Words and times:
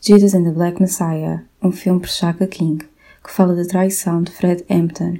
Judas 0.00 0.34
and 0.34 0.44
the 0.44 0.52
Black 0.52 0.80
Messiah, 0.80 1.40
um 1.62 1.70
filme 1.72 2.00
por 2.00 2.08
Shaka 2.08 2.46
King, 2.46 2.78
que 3.22 3.30
fala 3.30 3.54
da 3.54 3.64
traição 3.66 4.22
de 4.22 4.30
Fred 4.32 4.64
Hampton, 4.70 5.18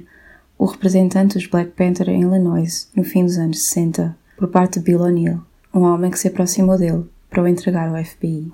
o 0.57 0.65
representante 0.65 1.35
dos 1.37 1.47
Black 1.47 1.71
Panther 1.71 2.09
em 2.09 2.21
Illinois 2.21 2.89
no 2.95 3.03
fim 3.03 3.25
dos 3.25 3.37
anos 3.37 3.61
60, 3.63 4.17
por 4.37 4.47
parte 4.49 4.79
de 4.79 4.85
Bill 4.85 5.01
O'Neill, 5.01 5.43
um 5.73 5.81
homem 5.81 6.09
que 6.11 6.19
se 6.19 6.27
aproximou 6.27 6.77
dele 6.77 7.05
para 7.29 7.43
o 7.43 7.47
entregar 7.47 7.87
ao 7.89 8.03
FBI. 8.03 8.51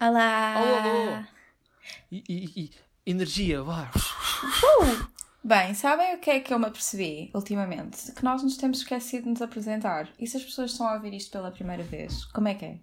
Olá! 0.00 0.54
Alô! 0.56 1.24
E, 2.10 2.24
e- 2.28 2.52
e- 2.64 2.70
energia, 3.06 3.62
vá! 3.62 3.90
Uh! 3.92 5.19
Bem, 5.42 5.72
sabem 5.74 6.14
o 6.14 6.18
que 6.18 6.30
é 6.30 6.40
que 6.40 6.52
eu 6.52 6.58
me 6.58 6.66
apercebi 6.66 7.30
ultimamente? 7.34 8.12
Que 8.12 8.22
nós 8.22 8.42
nos 8.42 8.56
temos 8.58 8.78
esquecido 8.78 9.24
de 9.24 9.30
nos 9.30 9.42
apresentar. 9.42 10.08
E 10.18 10.26
se 10.26 10.36
as 10.36 10.44
pessoas 10.44 10.72
estão 10.72 10.86
a 10.86 10.94
ouvir 10.94 11.14
isto 11.14 11.30
pela 11.30 11.50
primeira 11.50 11.82
vez, 11.82 12.26
como 12.26 12.48
é 12.48 12.54
que 12.54 12.64
é? 12.66 12.78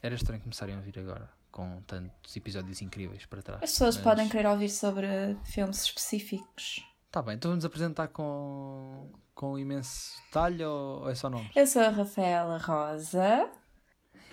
Era 0.00 0.14
estranho 0.14 0.40
começarem 0.40 0.74
a 0.74 0.78
ouvir 0.78 0.98
agora, 1.00 1.28
com 1.50 1.82
tantos 1.82 2.36
episódios 2.36 2.80
incríveis 2.80 3.26
para 3.26 3.42
trás. 3.42 3.62
As 3.62 3.70
pessoas 3.72 3.96
mas- 3.96 4.04
podem 4.04 4.28
querer 4.28 4.46
ouvir 4.48 4.68
sobre 4.68 5.06
filmes 5.44 5.82
específicos. 5.82 6.84
Tá 7.10 7.20
bem, 7.20 7.34
então 7.34 7.50
vamos 7.50 7.64
apresentar 7.64 8.08
com, 8.08 9.10
com 9.34 9.58
imenso 9.58 10.16
detalhe 10.26 10.64
ou, 10.64 11.02
ou 11.02 11.10
é 11.10 11.14
só 11.14 11.28
nome? 11.28 11.50
Eu 11.54 11.66
sou 11.66 11.82
a 11.82 11.88
Rafaela 11.90 12.56
Rosa. 12.58 13.50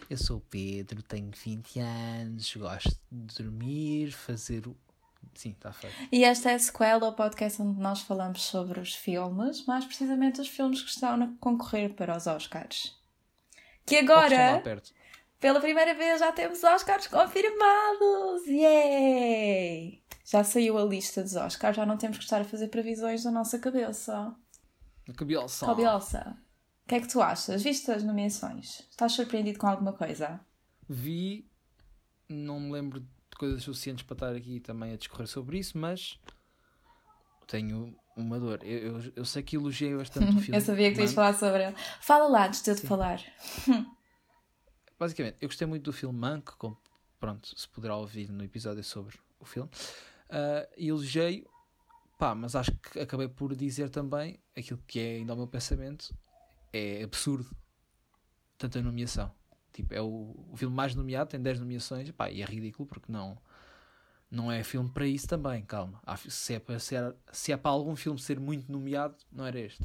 Eu 0.10 0.18
sou 0.18 0.38
o 0.38 0.42
Pedro, 0.42 1.04
tenho 1.04 1.30
20 1.32 1.80
anos, 1.80 2.56
gosto 2.56 2.98
de 3.12 3.44
dormir, 3.44 4.12
fazer 4.12 4.68
o. 4.68 4.76
Sim, 5.40 5.52
está 5.52 5.72
feito. 5.72 5.96
E 6.12 6.26
esta 6.26 6.52
é 6.52 6.56
a 6.56 6.60
sequela 6.60 7.06
ao 7.06 7.16
podcast 7.16 7.62
onde 7.62 7.80
nós 7.80 8.02
falamos 8.02 8.42
sobre 8.42 8.78
os 8.78 8.94
filmes, 8.94 9.66
mais 9.66 9.86
precisamente 9.86 10.42
os 10.42 10.50
filmes 10.50 10.82
que 10.82 10.90
estão 10.90 11.14
a 11.14 11.30
concorrer 11.40 11.94
para 11.94 12.18
os 12.18 12.28
Oscars. 12.28 13.00
Que 13.86 14.00
agora, 14.00 14.62
pela 15.40 15.62
primeira 15.62 15.94
vez, 15.94 16.20
já 16.20 16.34
temos 16.34 16.62
Oscars 16.62 17.08
confirmados! 17.08 18.48
Yay! 18.48 20.04
Já 20.26 20.44
saiu 20.44 20.78
a 20.78 20.84
lista 20.84 21.24
dos 21.24 21.38
Oscars, 21.38 21.78
já 21.78 21.86
não 21.86 21.96
temos 21.96 22.18
que 22.18 22.26
estar 22.26 22.42
a 22.42 22.44
fazer 22.44 22.68
previsões 22.68 23.24
na 23.24 23.32
nossa 23.32 23.58
cabeça. 23.58 24.36
Só. 25.48 25.68
Cobiosa, 25.68 26.38
o 26.84 26.90
que 26.90 26.96
é 26.96 27.00
que 27.00 27.08
tu 27.08 27.22
achas? 27.22 27.64
Viste 27.64 27.90
as 27.92 28.04
nomeações? 28.04 28.86
Estás 28.92 29.14
surpreendido 29.14 29.58
com 29.58 29.68
alguma 29.68 29.94
coisa? 29.94 30.42
Vi, 30.90 31.50
não 32.28 32.60
me 32.60 32.74
lembro 32.74 33.00
de 33.00 33.19
coisas 33.40 33.64
suficientes 33.64 34.04
para 34.04 34.16
estar 34.16 34.36
aqui 34.36 34.60
também 34.60 34.92
a 34.92 34.98
discorrer 34.98 35.28
sobre 35.28 35.58
isso, 35.58 35.78
mas 35.78 36.20
tenho 37.48 37.96
uma 38.16 38.38
dor. 38.38 38.60
Eu, 38.64 39.00
eu, 39.00 39.14
eu 39.16 39.26
sei 39.26 39.42
que 39.42 39.56
elogiei 39.56 39.96
bastante 39.96 40.36
o 40.36 40.40
filme. 40.42 40.58
Eu 40.58 40.62
sabia 40.62 40.90
que 40.90 40.96
tu 40.96 41.02
ias 41.02 41.14
falar 41.14 41.34
sobre 41.34 41.64
ele. 41.68 41.76
Fala 42.02 42.28
lá 42.28 42.48
antes 42.48 42.62
de 42.62 42.70
eu 42.70 42.76
te 42.76 42.86
falar. 42.86 43.22
Basicamente, 45.00 45.38
eu 45.42 45.48
gostei 45.48 45.66
muito 45.66 45.84
do 45.84 45.94
filme 45.94 46.20
Mank, 46.20 46.52
como 46.58 46.78
pronto, 47.18 47.58
se 47.58 47.68
poderá 47.70 47.96
ouvir 47.96 48.30
no 48.30 48.44
episódio 48.44 48.84
sobre 48.84 49.18
o 49.40 49.46
filme. 49.46 49.70
E 50.78 50.90
elogiei, 50.90 51.48
pá, 52.20 52.36
mas 52.36 52.54
acho 52.54 52.74
que 52.74 53.00
acabei 53.00 53.30
por 53.30 53.56
dizer 53.56 53.90
também 53.90 54.38
aquilo 54.56 54.84
que 54.86 55.00
é 55.00 55.16
ainda 55.16 55.34
o 55.34 55.38
meu 55.38 55.48
pensamento: 55.48 56.14
é 56.74 57.02
absurdo 57.02 57.50
tanta 58.58 58.82
nomeação. 58.82 59.34
Tipo, 59.80 59.94
é 59.94 60.02
o, 60.02 60.36
o 60.52 60.58
filme 60.58 60.76
mais 60.76 60.94
nomeado, 60.94 61.30
tem 61.30 61.42
10 61.42 61.62
nomeações, 61.62 62.12
pá, 62.12 62.30
e 62.30 62.42
é 62.42 62.46
ridículo 62.46 62.86
porque 62.86 63.10
não, 63.10 63.38
não 64.30 64.52
é 64.52 64.62
filme 64.62 64.90
para 64.90 65.08
isso 65.08 65.26
também, 65.26 65.64
calma. 65.64 66.02
Se 66.28 66.56
é, 66.56 66.60
para 66.60 66.78
ser, 66.80 67.16
se 67.32 67.54
é 67.54 67.58
para 67.58 67.72
algum 67.72 67.96
filme 67.96 68.20
ser 68.20 68.40
muito 68.40 68.70
nomeado, 68.70 69.16
não 69.32 69.46
era 69.46 69.58
este. 69.58 69.82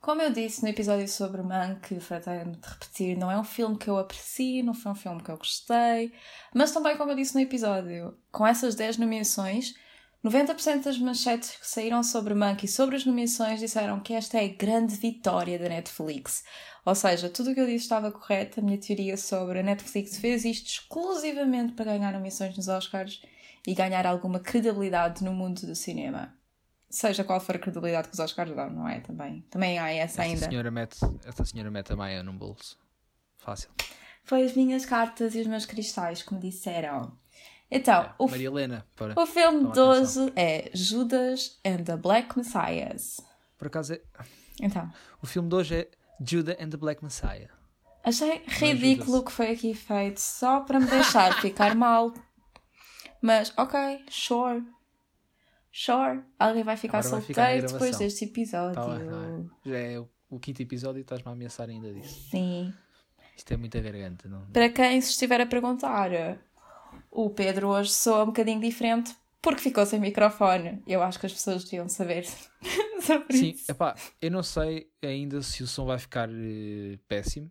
Como 0.00 0.22
eu 0.22 0.32
disse 0.32 0.62
no 0.62 0.68
episódio 0.68 1.08
sobre 1.08 1.42
Mank, 1.42 1.98
fartei-me 1.98 2.54
de 2.54 2.68
repetir, 2.68 3.16
não 3.16 3.28
é 3.28 3.38
um 3.38 3.42
filme 3.42 3.76
que 3.76 3.90
eu 3.90 3.98
aprecio, 3.98 4.62
não 4.62 4.74
foi 4.74 4.92
um 4.92 4.94
filme 4.94 5.20
que 5.20 5.30
eu 5.30 5.36
gostei, 5.36 6.12
mas 6.54 6.70
também, 6.70 6.96
como 6.96 7.10
eu 7.10 7.16
disse 7.16 7.34
no 7.34 7.40
episódio, 7.40 8.16
com 8.30 8.46
essas 8.46 8.76
10 8.76 8.98
nomeações, 8.98 9.74
90% 10.24 10.84
das 10.84 10.98
manchetes 10.98 11.50
que 11.56 11.68
saíram 11.68 12.02
sobre 12.02 12.32
Mank 12.32 12.64
e 12.64 12.68
sobre 12.68 12.96
as 12.96 13.04
nomeações 13.04 13.60
disseram 13.60 14.00
que 14.00 14.14
esta 14.14 14.38
é 14.38 14.46
a 14.46 14.48
grande 14.54 14.96
vitória 14.96 15.58
da 15.58 15.68
Netflix. 15.68 16.42
Ou 16.82 16.94
seja, 16.94 17.28
tudo 17.28 17.50
o 17.50 17.54
que 17.54 17.60
eu 17.60 17.66
disse 17.66 17.84
estava 17.84 18.10
correto, 18.10 18.60
a 18.60 18.62
minha 18.62 18.78
teoria 18.78 19.18
sobre 19.18 19.58
a 19.58 19.62
Netflix 19.62 20.16
fez 20.16 20.46
isto 20.46 20.66
exclusivamente 20.66 21.74
para 21.74 21.84
ganhar 21.92 22.12
nomeações 22.12 22.56
nos 22.56 22.68
Oscars 22.68 23.22
e 23.66 23.74
ganhar 23.74 24.06
alguma 24.06 24.40
credibilidade 24.40 25.22
no 25.22 25.32
mundo 25.32 25.66
do 25.66 25.74
cinema. 25.74 26.34
Seja 26.88 27.22
qual 27.22 27.40
for 27.40 27.56
a 27.56 27.58
credibilidade 27.58 28.08
que 28.08 28.14
os 28.14 28.20
Oscars 28.20 28.54
dão, 28.54 28.70
não 28.70 28.88
é? 28.88 29.00
Também, 29.00 29.42
também 29.50 29.78
há 29.78 29.90
essa 29.92 30.22
Esta 30.22 30.22
ainda. 30.22 30.48
senhora, 30.48 30.70
mete, 30.70 30.98
esta 31.26 31.44
senhora 31.44 31.70
mete 31.70 31.92
a 31.92 31.96
Maia 31.96 32.22
num 32.22 32.36
bolso. 32.36 32.78
Fácil. 33.36 33.68
Foi 34.22 34.42
as 34.42 34.54
minhas 34.54 34.86
cartas 34.86 35.34
e 35.34 35.40
os 35.40 35.46
meus 35.46 35.66
cristais 35.66 36.22
que 36.22 36.32
me 36.32 36.40
disseram. 36.40 37.12
Então, 37.70 38.12
o, 38.18 38.28
Maria 38.28 38.48
Helena, 38.48 38.86
para. 38.94 39.20
o 39.20 39.26
filme 39.26 39.72
de 39.72 39.80
atenção. 39.80 40.24
hoje 40.24 40.32
é 40.36 40.70
Judas 40.74 41.60
and 41.64 41.84
the 41.84 41.96
Black 41.96 42.36
Messiahs. 42.36 43.20
Por 43.58 43.68
acaso, 43.68 43.94
é, 43.94 44.00
Então, 44.60 44.90
o 45.22 45.26
filme 45.26 45.48
de 45.48 45.54
hoje 45.54 45.74
é 45.74 45.90
Judah 46.20 46.56
and 46.60 46.70
the 46.70 46.76
Black 46.76 47.02
Messiah. 47.02 47.48
achei 48.02 48.42
ridículo 48.46 49.18
o 49.18 49.24
que 49.24 49.32
foi 49.32 49.50
aqui 49.50 49.74
feito 49.74 50.18
só 50.20 50.60
para 50.60 50.78
me 50.78 50.86
deixar 50.86 51.32
ficar 51.40 51.74
mal. 51.74 52.12
Mas, 53.20 53.52
ok, 53.56 54.04
sure. 54.10 54.62
Sure. 55.72 56.22
Alguém 56.38 56.62
vai 56.62 56.76
ficar 56.76 56.98
Agora 56.98 57.16
vai 57.16 57.20
ficar 57.22 57.42
solteiro 57.46 57.72
depois 57.72 57.98
deste 57.98 58.26
episódio. 58.26 58.74
Tá 58.74 58.86
bem, 58.86 59.08
bem. 59.08 59.50
Já 59.64 59.78
é 59.78 59.98
o, 59.98 60.08
o 60.30 60.38
quinto 60.38 60.62
episódio 60.62 60.98
e 60.98 61.02
estás-me 61.02 61.28
a 61.28 61.32
ameaçar 61.32 61.68
ainda 61.68 61.92
disso. 61.92 62.28
Sim. 62.30 62.72
Isto 63.36 63.54
é 63.54 63.56
muita 63.56 63.80
garganta. 63.80 64.28
Não... 64.28 64.46
Para 64.52 64.68
quem 64.68 65.00
se 65.00 65.10
estiver 65.10 65.40
a 65.40 65.46
perguntar, 65.46 66.10
o 67.14 67.30
Pedro 67.30 67.68
hoje 67.68 67.92
soa 67.92 68.24
um 68.24 68.26
bocadinho 68.26 68.60
diferente 68.60 69.14
porque 69.40 69.60
ficou 69.62 69.86
sem 69.86 70.00
microfone. 70.00 70.82
Eu 70.86 71.02
acho 71.02 71.18
que 71.20 71.26
as 71.26 71.32
pessoas 71.32 71.64
deviam 71.64 71.88
saber 71.88 72.24
sobre 73.00 73.36
Sim, 73.36 73.50
isso. 73.50 73.70
epá, 73.70 73.94
eu 74.20 74.30
não 74.30 74.42
sei 74.42 74.90
ainda 75.02 75.40
se 75.42 75.62
o 75.62 75.66
som 75.66 75.86
vai 75.86 75.98
ficar 75.98 76.28
eh, 76.30 76.98
péssimo. 77.06 77.50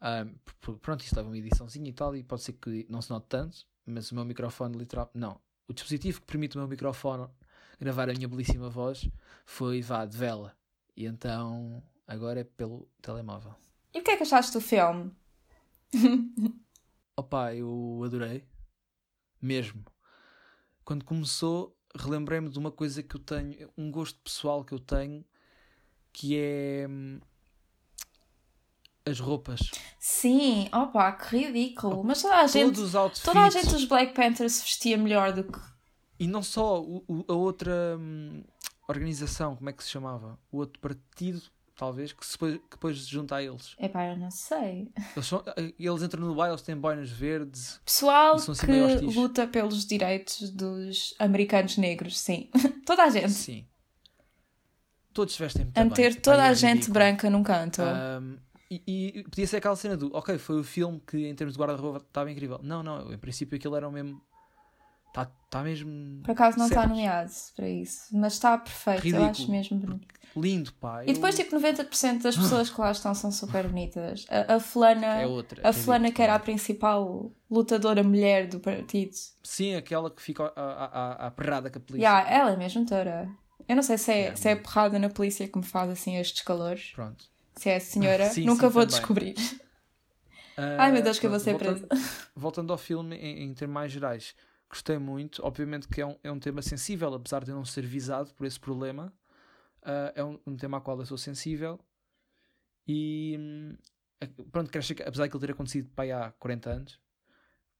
Ah, 0.00 0.24
p- 0.24 0.52
p- 0.72 0.78
pronto, 0.78 1.02
isto 1.02 1.16
leva 1.16 1.28
uma 1.28 1.38
ediçãozinha 1.38 1.88
e 1.88 1.92
tal, 1.92 2.14
e 2.14 2.22
pode 2.22 2.42
ser 2.42 2.52
que 2.52 2.86
não 2.88 3.00
se 3.02 3.10
note 3.10 3.26
tanto, 3.28 3.66
mas 3.84 4.12
o 4.12 4.14
meu 4.14 4.24
microfone 4.24 4.76
literal. 4.76 5.10
Não, 5.14 5.40
o 5.66 5.72
dispositivo 5.72 6.20
que 6.20 6.26
permite 6.26 6.56
o 6.56 6.60
meu 6.60 6.68
microfone 6.68 7.26
gravar 7.80 8.08
a 8.08 8.12
minha 8.12 8.28
belíssima 8.28 8.68
voz 8.68 9.08
foi 9.44 9.80
vá 9.82 10.04
de 10.04 10.16
vela. 10.16 10.54
E 10.96 11.06
então 11.06 11.82
agora 12.06 12.40
é 12.40 12.44
pelo 12.44 12.88
telemóvel. 13.02 13.54
E 13.94 14.00
o 14.00 14.02
que 14.02 14.10
é 14.10 14.16
que 14.16 14.22
achaste 14.22 14.52
do 14.52 14.60
filme? 14.60 15.10
Opa, 17.16 17.54
eu 17.54 18.02
adorei. 18.04 18.44
Mesmo. 19.40 19.84
Quando 20.84 21.04
começou, 21.04 21.76
relembrei-me 21.96 22.48
de 22.48 22.58
uma 22.58 22.70
coisa 22.70 23.02
que 23.02 23.16
eu 23.16 23.20
tenho, 23.20 23.70
um 23.76 23.90
gosto 23.90 24.20
pessoal 24.20 24.64
que 24.64 24.72
eu 24.74 24.78
tenho, 24.78 25.24
que 26.12 26.36
é 26.38 26.86
hum, 26.88 27.20
as 29.04 29.18
roupas. 29.20 29.60
Sim, 29.98 30.68
opa, 30.72 31.12
que 31.12 31.36
ridículo. 31.36 32.04
Mas 32.04 32.22
toda 32.22 32.36
a 32.36 32.46
gente, 32.46 32.64
Todos 32.66 32.80
os 32.80 32.94
outfits. 32.94 33.24
toda 33.24 33.40
a 33.44 33.50
gente 33.50 33.68
dos 33.68 33.84
Black 33.84 34.14
Panthers 34.14 34.60
vestia 34.62 34.96
melhor 34.96 35.32
do 35.32 35.44
que. 35.44 35.58
E 36.18 36.26
não 36.26 36.42
só 36.42 36.82
o- 36.82 37.04
o- 37.08 37.24
a 37.28 37.34
outra 37.34 37.96
hum, 37.98 38.42
organização, 38.88 39.56
como 39.56 39.68
é 39.68 39.72
que 39.72 39.82
se 39.84 39.90
chamava? 39.90 40.38
O 40.50 40.58
outro 40.58 40.80
partido, 40.80 41.42
talvez, 41.76 42.12
que, 42.12 42.24
se 42.26 42.32
depois, 42.32 42.54
que 42.54 42.70
depois 42.70 43.00
se 43.04 43.10
junta 43.10 43.36
a 43.36 43.42
eles. 43.42 43.74
Epá, 43.78 44.06
eu 44.06 44.16
não 44.16 44.30
sei. 44.30 44.90
Eles, 45.14 45.26
são- 45.26 45.44
eles 45.78 46.02
entram 46.02 46.26
no 46.26 46.34
baile, 46.34 46.52
eles 46.54 46.62
têm 46.62 46.76
boinas 46.76 47.10
verdes. 47.10 47.80
Pessoal 47.84 48.34
assim 48.36 48.54
que 48.54 49.04
luta 49.14 49.46
pelos 49.46 49.84
direitos 49.86 50.50
dos 50.50 51.14
americanos 51.18 51.76
negros, 51.76 52.18
sim. 52.18 52.50
toda 52.86 53.04
a 53.04 53.10
gente. 53.10 53.30
Sim. 53.30 53.66
Todos 55.12 55.36
vestem 55.36 55.64
muito 55.64 55.78
A 55.78 55.80
bem. 55.80 55.88
meter 55.90 56.14
Pá, 56.16 56.20
toda 56.20 56.36
e 56.38 56.46
é 56.46 56.48
a 56.48 56.54
gente 56.54 56.90
branca 56.90 57.30
num 57.30 57.42
canto. 57.42 57.80
Um, 57.82 58.38
e, 58.70 58.82
e 59.20 59.22
podia 59.24 59.46
ser 59.46 59.58
aquela 59.58 59.76
cena 59.76 59.96
do 59.96 60.14
ok, 60.14 60.36
foi 60.38 60.58
o 60.60 60.64
filme 60.64 61.00
que 61.06 61.26
em 61.26 61.34
termos 61.34 61.54
de 61.54 61.60
guarda-roupa 61.60 61.98
estava 61.98 62.30
incrível. 62.30 62.58
Não, 62.62 62.82
não, 62.82 63.12
em 63.12 63.18
princípio 63.18 63.56
aquilo 63.56 63.76
era 63.76 63.88
o 63.88 63.92
mesmo. 63.92 64.20
Está 65.22 65.32
tá 65.48 65.62
mesmo. 65.62 66.20
Por 66.22 66.32
acaso 66.32 66.58
não 66.58 66.66
está 66.66 66.86
nomeado 66.86 67.30
para 67.56 67.68
isso, 67.68 68.08
mas 68.12 68.34
está 68.34 68.58
perfeito, 68.58 68.98
eu 68.98 69.02
Ridículo. 69.04 69.30
acho 69.30 69.50
mesmo 69.50 69.78
bonito. 69.78 70.06
Lindo, 70.36 70.70
pá. 70.74 71.02
E 71.06 71.14
depois, 71.14 71.34
tipo, 71.34 71.56
90% 71.56 72.20
das 72.20 72.36
pessoas 72.36 72.68
que 72.68 72.78
lá 72.78 72.90
estão 72.90 73.14
são 73.14 73.32
super 73.32 73.66
bonitas. 73.66 74.26
A, 74.28 74.56
a 74.56 74.60
fulana, 74.60 75.22
É 75.22 75.26
outra. 75.26 75.62
a 75.64 75.68
é 75.68 75.72
ridículo. 75.72 76.12
que 76.12 76.22
era 76.22 76.34
a 76.34 76.38
principal 76.38 77.32
lutadora 77.50 78.02
mulher 78.02 78.46
do 78.46 78.60
partido. 78.60 79.14
Sim, 79.42 79.74
aquela 79.76 80.10
que 80.10 80.20
fica 80.20 80.52
à, 80.54 81.30
perrada 81.30 81.70
com 81.70 81.78
a 81.78 81.80
polícia. 81.80 82.06
Yeah, 82.06 82.30
ela 82.30 82.50
é 82.52 82.56
mesmo 82.58 82.84
toda. 82.84 83.30
Eu 83.66 83.76
não 83.76 83.82
sei 83.82 83.96
se 83.96 84.12
é, 84.12 84.14
Yeah, 84.16 84.36
se 84.36 84.48
é 84.48 84.54
muito. 84.54 84.64
porrada 84.66 84.98
na 84.98 85.08
polícia 85.08 85.48
que 85.48 85.56
me 85.56 85.64
faz 85.64 85.88
assim 85.90 86.16
estes 86.18 86.42
calores. 86.42 86.92
Pronto. 86.94 87.24
Se 87.56 87.70
é 87.70 87.76
a 87.76 87.80
senhora, 87.80 88.28
Sim, 88.30 88.44
nunca 88.44 88.66
sim, 88.66 88.72
vou 88.74 88.82
também. 88.86 88.98
descobrir. 88.98 89.34
Ah, 90.58 90.76
Ai 90.84 90.92
meu 90.92 91.02
Deus, 91.02 91.18
que 91.18 91.26
eu 91.26 91.30
vou 91.30 91.40
ser 91.40 91.52
voltando, 91.52 91.86
presa. 91.86 92.04
voltando 92.36 92.72
ao 92.72 92.78
filme 92.78 93.16
em, 93.16 93.44
em 93.44 93.54
termos 93.54 93.74
mais 93.74 93.92
gerais, 93.92 94.34
Gostei 94.68 94.98
muito. 94.98 95.44
Obviamente 95.44 95.88
que 95.88 96.00
é 96.00 96.06
um, 96.06 96.16
é 96.22 96.30
um 96.30 96.38
tema 96.38 96.62
sensível, 96.62 97.12
apesar 97.14 97.44
de 97.44 97.50
eu 97.50 97.56
não 97.56 97.64
ser 97.64 97.86
visado 97.86 98.32
por 98.34 98.46
esse 98.46 98.58
problema. 98.58 99.12
Uh, 99.82 100.12
é 100.14 100.24
um, 100.24 100.38
um, 100.46 100.56
tema 100.56 100.78
ao 100.78 100.82
qual 100.82 100.98
eu 100.98 101.06
sou 101.06 101.16
sensível. 101.16 101.78
E 102.86 103.36
hum, 103.38 103.76
pronto, 104.50 104.70
apesar 104.76 105.26
de 105.26 105.36
ele 105.36 105.46
ter 105.46 105.52
acontecido 105.52 105.88
para 105.94 106.26
há 106.26 106.32
40 106.32 106.70
anos, 106.70 107.00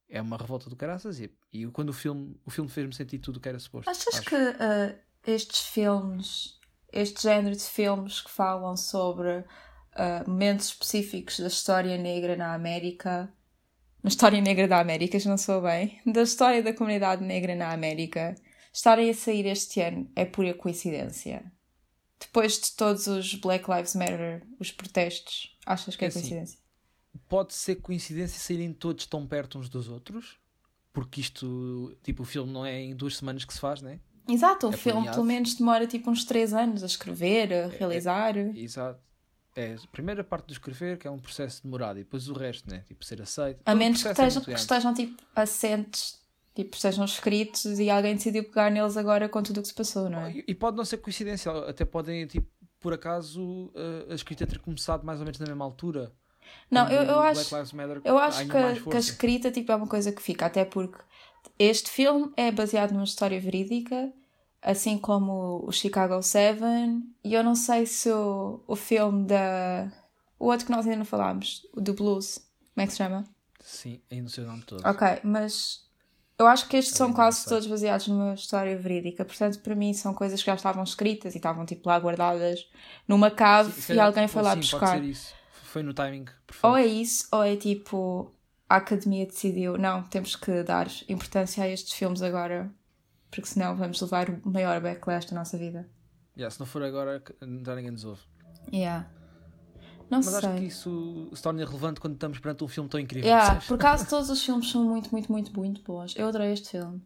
é 0.09 0.21
uma 0.21 0.37
revolta 0.37 0.71
do 0.71 0.77
caraças. 0.77 1.19
E, 1.21 1.31
e 1.53 1.67
quando 1.67 1.91
o 1.91 1.93
filme, 1.93 2.41
o 2.45 2.51
filme 2.51 2.71
fez-me 2.71 2.95
sentir 2.95 3.19
tudo 3.19 3.37
o 3.37 3.41
que 3.41 3.49
era 3.49 3.59
suposto. 3.59 3.91
Achas 3.91 4.15
acho. 4.15 4.29
que 4.29 4.37
uh, 4.37 4.99
estes 5.27 5.63
filmes, 5.63 6.61
este 6.93 7.23
género 7.25 7.57
de 7.57 7.65
filmes 7.65 8.21
que 8.21 8.31
falam 8.31 8.77
sobre 8.77 9.39
uh, 9.39 10.29
momentos 10.29 10.67
específicos 10.67 11.41
da 11.41 11.49
história 11.49 11.99
negra 11.99 12.37
na 12.37 12.55
América 12.55 13.33
na 14.07 14.09
história 14.09 14.41
negra 14.41 14.69
da 14.69 14.79
América, 14.79 15.19
já 15.19 15.29
não 15.29 15.37
sou 15.37 15.61
bem, 15.61 16.01
da 16.07 16.23
história 16.23 16.63
da 16.63 16.73
comunidade 16.73 17.25
negra 17.25 17.57
na 17.57 17.73
América, 17.73 18.37
estarem 18.73 19.11
a 19.11 19.15
sair 19.15 19.47
este 19.47 19.81
ano 19.81 20.09
é 20.15 20.25
pura 20.25 20.55
coincidência. 20.55 21.53
Depois 22.21 22.57
de 22.57 22.71
todos 22.77 23.09
os 23.09 23.35
Black 23.35 23.69
Lives 23.69 23.97
Matter, 23.97 24.47
os 24.61 24.71
protestos, 24.71 25.59
achas 25.67 25.97
que 25.97 26.05
é, 26.05 26.07
é 26.07 26.09
assim, 26.09 26.21
coincidência? 26.21 26.61
Pode 27.29 27.53
ser 27.53 27.75
coincidência 27.77 28.39
saírem 28.39 28.73
todos 28.73 29.07
tão 29.07 29.27
perto 29.27 29.59
uns 29.59 29.69
dos 29.69 29.89
outros, 29.89 30.39
porque 30.93 31.21
isto, 31.21 31.93
tipo, 32.05 32.23
o 32.23 32.27
filme 32.27 32.53
não 32.53 32.65
é 32.65 32.81
em 32.81 32.95
duas 32.95 33.17
semanas 33.17 33.45
que 33.45 33.53
se 33.53 33.59
faz, 33.59 33.83
né? 33.83 33.99
Exato, 34.29 34.69
o 34.69 34.73
é 34.73 34.77
filme 34.77 35.11
pelo 35.11 35.25
menos 35.25 35.55
demora 35.55 35.85
tipo 35.85 36.13
uns 36.13 36.25
três 36.25 36.55
anos 36.55 36.85
a 36.85 36.87
escrever, 36.87 37.53
a 37.53 37.57
é, 37.57 37.65
é, 37.65 37.69
realizar. 37.77 38.37
É, 38.37 38.53
exato 38.57 39.05
é 39.57 39.75
a 39.75 39.89
primeira 39.91 40.23
parte 40.23 40.47
do 40.47 40.53
escrever, 40.53 40.99
que 40.99 41.09
é 41.09 41.11
um 41.11 41.19
processo 41.19 41.63
demorado, 41.63 41.99
e 41.99 42.05
depois 42.05 42.29
o 42.29 42.35
resto, 42.35 42.71
né? 42.71 42.85
Tipo, 42.87 43.05
ser 43.05 43.23
aceito. 43.23 43.61
A 43.65 43.75
menos 43.75 44.03
que 44.03 44.09
estejam, 44.09 44.43
é 44.43 44.45
que 44.45 44.53
estejam 44.53 44.95
tipo 44.95 45.23
assentes, 45.35 46.21
tipo, 46.55 46.77
estejam 46.77 47.05
escritos 47.07 47.65
e 47.79 47.89
alguém 47.89 48.15
decidiu 48.15 48.45
pegar 48.45 48.71
neles 48.71 48.97
agora 48.99 49.29
com 49.29 49.43
tudo 49.43 49.59
o 49.59 49.63
que 49.63 49.69
se 49.69 49.75
passou, 49.75 50.11
não 50.11 50.27
é? 50.27 50.33
E, 50.33 50.45
e 50.49 50.55
pode 50.55 50.77
não 50.77 50.85
ser 50.85 50.99
coincidência, 50.99 51.51
até 51.51 51.87
podem, 51.87 52.27
tipo, 52.27 52.47
por 52.79 52.93
acaso, 52.93 53.73
a, 54.09 54.13
a 54.13 54.15
escrita 54.15 54.47
ter 54.47 54.59
começado 54.59 55.05
mais 55.05 55.19
ou 55.19 55.25
menos 55.25 55.41
na 55.41 55.47
mesma 55.47 55.65
altura. 55.65 56.13
Não, 56.71 56.89
eu, 56.89 57.03
eu 57.03 57.21
acho, 57.21 57.57
eu 58.05 58.19
acho 58.19 58.47
que, 58.47 58.91
que 58.91 58.97
a 58.97 59.01
escrita 59.01 59.51
tipo, 59.51 59.73
é 59.73 59.75
uma 59.77 59.89
coisa 59.89 60.13
que 60.13 60.23
fica, 60.23 60.47
até 60.47 60.65
porque 60.65 60.99
este 61.59 61.91
filme 61.91 62.31
é 62.37 62.53
baseado 62.53 62.93
numa 62.93 63.05
história 63.05 63.41
verídica 63.41 64.13
assim 64.67 64.99
como 64.99 65.65
o 65.65 65.71
Chicago 65.71 66.21
Seven, 66.21 67.05
e 67.23 67.33
eu 67.33 67.45
não 67.45 67.55
sei 67.55 67.87
se 67.87 68.11
o, 68.11 68.61
o 68.67 68.75
filme 68.75 69.25
da. 69.25 69.91
O 70.39 70.47
outro 70.47 70.67
que 70.67 70.73
nós 70.73 70.85
ainda 70.85 70.99
não 70.99 71.05
falámos, 71.05 71.65
o 71.73 71.81
do 71.81 71.95
Blues, 71.95 72.39
como 72.75 72.83
é 72.83 72.87
que 72.87 72.93
se 72.93 72.99
chama? 72.99 73.25
Sim, 73.61 74.01
ainda 74.11 74.25
não 74.25 74.29
sei 74.29 74.45
o 74.45 74.47
nome 74.49 74.63
todo. 74.65 74.85
Ok, 74.85 75.21
mas 75.23 75.87
eu 76.37 76.47
acho 76.49 76.69
que 76.69 76.77
estes 76.77 76.93
eu 76.99 77.07
são 77.07 77.13
quase 77.13 77.49
todos 77.49 77.67
baseados 77.67 78.09
numa 78.09 78.35
história 78.35 78.77
verídica, 78.77 79.25
portanto, 79.25 79.61
para 79.61 79.75
mim, 79.77 79.95
são 79.95 80.13
coisas 80.13 80.41
que 80.41 80.47
já 80.47 80.55
estavam 80.57 80.83
escritas 80.83 81.35
e 81.35 81.39
estavam 81.39 81.65
tipo 81.65 81.89
lá 81.89 81.99
guardadas 81.99 82.69
numa 83.07 83.31
cave 83.31 83.73
sim, 83.73 83.95
e 83.95 84.01
alguém 84.01 84.27
foi 84.27 84.43
lá 84.43 84.55
sim, 84.55 84.61
buscar. 84.61 85.01
Foi 85.63 85.83
no 85.83 85.95
timing 85.95 86.25
perfeito. 86.25 86.67
Ou 86.67 86.77
é 86.77 86.85
isso, 86.85 87.29
ou 87.31 87.45
é 87.45 87.55
tipo 87.55 88.33
a 88.69 88.77
academia 88.77 89.25
decidiu, 89.27 89.79
não, 89.79 90.03
temos 90.03 90.35
que 90.35 90.65
dar 90.65 90.89
importância 91.09 91.63
a 91.63 91.69
estes 91.69 91.93
filmes 91.93 92.21
agora 92.21 92.69
porque 93.31 93.47
senão 93.47 93.77
vamos 93.77 94.01
levar 94.01 94.31
o 94.31 94.51
maior 94.51 94.81
backlash 94.81 95.29
da 95.31 95.37
nossa 95.37 95.57
vida. 95.59 95.89
Yeah, 96.37 96.51
se 96.51 96.61
não 96.61 96.67
for 96.67 96.83
agora, 96.83 97.23
já 97.65 97.75
ninguém 97.75 97.91
nos 97.91 98.05
ouve. 98.05 98.21
Yeah. 98.73 99.09
Não 100.11 100.19
Mas 100.19 100.27
sei. 100.27 100.37
acho 100.37 100.59
que 100.59 100.65
isso 100.65 101.31
se 101.35 101.43
torna 101.43 101.65
relevante 101.65 102.01
quando 102.01 102.15
estamos 102.15 102.39
perante 102.39 102.63
um 102.63 102.69
filme 102.69 102.89
tão 102.89 103.01
incrível. 103.01 103.29
Yeah, 103.29 103.61
por 103.67 103.75
acaso 103.75 104.09
todos 104.09 104.31
os 104.31 104.45
filmes 104.45 104.71
são 104.71 104.85
muito, 104.85 105.11
muito, 105.11 105.33
muito, 105.33 105.53
muito 105.59 105.83
bons. 105.83 106.15
Eu 106.17 106.29
adorei 106.29 106.53
este 106.53 106.71
filme. 106.71 107.03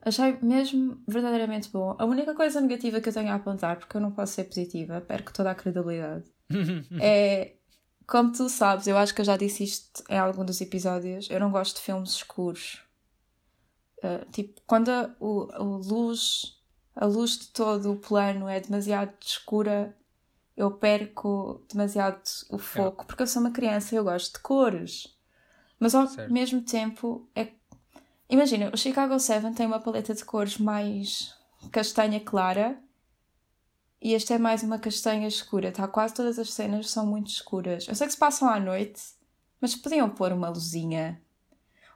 Achei 0.00 0.38
mesmo 0.40 1.02
verdadeiramente 1.08 1.68
bom. 1.70 1.96
A 1.98 2.04
única 2.04 2.34
coisa 2.34 2.60
negativa 2.60 3.00
que 3.00 3.08
eu 3.08 3.12
tenho 3.12 3.30
a 3.30 3.34
apontar, 3.34 3.78
porque 3.78 3.96
eu 3.96 4.00
não 4.00 4.12
posso 4.12 4.34
ser 4.34 4.44
positiva, 4.44 5.00
perco 5.00 5.32
toda 5.32 5.50
a 5.50 5.54
credibilidade, 5.54 6.24
é. 7.00 7.54
Como 8.06 8.32
tu 8.32 8.48
sabes, 8.48 8.86
eu 8.86 8.96
acho 8.96 9.14
que 9.14 9.20
eu 9.20 9.24
já 9.24 9.36
disse 9.36 9.64
isto 9.64 10.02
em 10.08 10.16
algum 10.16 10.42
dos 10.42 10.62
episódios, 10.62 11.28
eu 11.28 11.38
não 11.38 11.50
gosto 11.50 11.76
de 11.76 11.82
filmes 11.82 12.12
escuros. 12.12 12.82
Uh, 13.98 14.30
tipo, 14.30 14.60
quando 14.66 14.90
a, 14.90 15.14
o, 15.18 15.48
a 15.52 15.58
luz, 15.58 16.60
a 16.94 17.04
luz 17.04 17.38
de 17.38 17.48
todo 17.48 17.92
o 17.92 17.96
plano 17.96 18.48
é 18.48 18.60
demasiado 18.60 19.12
escura, 19.20 19.96
eu 20.56 20.70
perco 20.72 21.62
demasiado 21.68 22.20
o 22.50 22.58
foco, 22.58 23.02
é. 23.02 23.06
porque 23.06 23.22
eu 23.22 23.26
sou 23.26 23.40
uma 23.40 23.50
criança 23.50 23.94
e 23.94 23.98
eu 23.98 24.04
gosto 24.04 24.34
de 24.34 24.40
cores. 24.40 25.16
Mas 25.78 25.94
ao 25.94 26.06
certo. 26.06 26.32
mesmo 26.32 26.60
tempo, 26.62 27.28
é... 27.34 27.48
imagina, 28.28 28.70
o 28.72 28.76
Chicago 28.76 29.18
7 29.18 29.54
tem 29.54 29.66
uma 29.66 29.80
paleta 29.80 30.14
de 30.14 30.24
cores 30.24 30.58
mais 30.58 31.34
castanha 31.70 32.20
clara 32.20 32.78
e 34.00 34.14
este 34.14 34.32
é 34.32 34.38
mais 34.38 34.62
uma 34.62 34.78
castanha 34.78 35.26
escura. 35.26 35.72
Tá? 35.72 35.86
Quase 35.86 36.14
todas 36.14 36.38
as 36.38 36.52
cenas 36.52 36.90
são 36.90 37.06
muito 37.06 37.28
escuras. 37.28 37.86
Eu 37.88 37.94
sei 37.94 38.06
que 38.06 38.12
se 38.12 38.18
passam 38.18 38.48
à 38.48 38.58
noite, 38.58 39.00
mas 39.60 39.74
podiam 39.74 40.08
pôr 40.08 40.32
uma 40.32 40.48
luzinha 40.48 41.20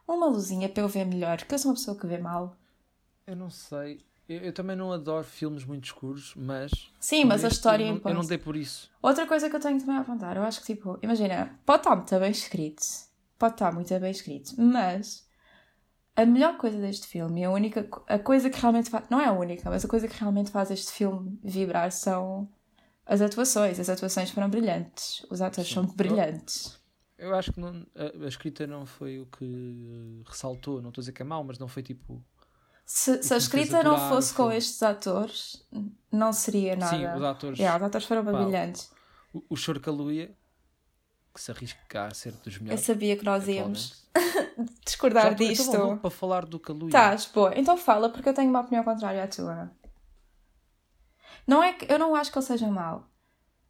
uma 0.06 0.26
luzinha 0.26 0.68
para 0.68 0.82
eu 0.82 0.88
ver 0.88 1.04
melhor, 1.04 1.38
porque 1.38 1.54
eu 1.54 1.58
sou 1.58 1.70
uma 1.70 1.76
pessoa 1.76 1.96
que 1.98 2.06
vê 2.06 2.18
mal. 2.18 2.56
Eu 3.26 3.36
não 3.36 3.50
sei. 3.50 4.00
Eu, 4.28 4.40
eu 4.40 4.52
também 4.52 4.76
não 4.76 4.92
adoro 4.92 5.24
filmes 5.24 5.64
muito 5.64 5.84
escuros, 5.84 6.34
mas. 6.36 6.70
Sim, 7.00 7.24
mas 7.24 7.44
a 7.44 7.48
história 7.48 7.84
eu 7.84 7.94
não, 7.94 8.02
eu 8.04 8.14
não 8.14 8.24
dei 8.24 8.38
por 8.38 8.56
isso. 8.56 8.90
Outra 9.00 9.26
coisa 9.26 9.48
que 9.48 9.56
eu 9.56 9.60
tenho 9.60 9.78
também 9.78 9.96
a 9.96 10.00
apontar, 10.00 10.36
eu 10.36 10.42
acho 10.42 10.60
que 10.60 10.74
tipo, 10.74 10.98
imagina, 11.02 11.58
pode 11.66 11.80
estar 11.80 11.96
muito 11.96 12.18
bem 12.18 12.30
escrito, 12.30 12.82
pode 13.38 13.54
estar 13.54 13.72
muito 13.72 14.00
bem 14.00 14.10
escrito, 14.10 14.54
mas 14.60 15.26
a 16.14 16.26
melhor 16.26 16.56
coisa 16.56 16.78
deste 16.78 17.06
filme, 17.06 17.44
a 17.44 17.50
única 17.50 17.88
a 18.06 18.18
coisa 18.18 18.50
que 18.50 18.60
realmente 18.60 18.90
faz, 18.90 19.04
não 19.08 19.20
é 19.20 19.26
a 19.26 19.32
única, 19.32 19.68
mas 19.70 19.84
a 19.84 19.88
coisa 19.88 20.06
que 20.06 20.18
realmente 20.18 20.50
faz 20.50 20.70
este 20.70 20.92
filme 20.92 21.38
vibrar 21.42 21.90
são 21.90 22.48
as 23.06 23.20
atuações. 23.20 23.80
As 23.80 23.88
atuações 23.88 24.30
foram 24.30 24.48
brilhantes, 24.48 25.24
os 25.30 25.40
atores 25.40 25.68
Sim. 25.68 25.74
são 25.74 25.86
brilhantes. 25.86 26.80
Eu 27.22 27.36
acho 27.36 27.52
que 27.52 27.60
não, 27.60 27.86
a, 27.94 28.24
a, 28.24 28.28
escrita 28.28 28.66
não 28.66 28.84
foi 28.84 29.20
o 29.20 29.26
que 29.26 30.22
ressaltou. 30.26 30.82
Não 30.82 30.88
estou 30.88 31.00
a 31.00 31.02
dizer 31.02 31.12
que 31.12 31.22
é 31.22 31.24
mau, 31.24 31.44
mas 31.44 31.56
não 31.56 31.68
foi 31.68 31.80
tipo. 31.80 32.20
Se, 32.84 33.22
se 33.22 33.32
a 33.32 33.36
escrita 33.36 33.80
não 33.80 33.96
fosse 34.08 34.34
com 34.34 34.50
estes 34.50 34.82
atores, 34.82 35.64
não 36.10 36.32
seria 36.32 36.74
nada. 36.74 36.96
Sim, 36.96 37.06
os 37.06 37.22
atores. 37.22 37.58
Yeah, 37.60 37.78
os 37.78 37.86
atores 37.86 38.08
foram 38.08 38.24
brilhantes. 38.24 38.90
O, 39.32 39.44
o 39.50 39.56
Chorcaluia, 39.56 40.36
que 41.32 41.40
se 41.40 41.52
arrisca 41.52 42.06
a 42.06 42.12
ser 42.12 42.32
dos 42.32 42.58
melhores. 42.58 42.80
Eu 42.80 42.94
sabia 42.94 43.16
que 43.16 43.24
nós 43.24 43.46
íamos 43.46 44.04
discordar 44.84 45.28
Já, 45.28 45.34
disto. 45.34 45.62
Estou 45.62 45.96
para 45.98 46.10
falar 46.10 46.44
do 46.44 46.58
Caluia. 46.58 46.88
Estás, 46.88 47.26
boa. 47.26 47.56
Então 47.56 47.76
fala, 47.76 48.08
porque 48.08 48.28
eu 48.28 48.34
tenho 48.34 48.50
uma 48.50 48.62
opinião 48.62 48.82
contrária 48.82 49.22
à 49.22 49.28
tua. 49.28 49.70
Não 51.46 51.62
é 51.62 51.72
que 51.72 51.90
eu 51.90 52.00
não 52.00 52.16
acho 52.16 52.32
que 52.32 52.38
ele 52.38 52.46
seja 52.46 52.66
mau 52.66 53.11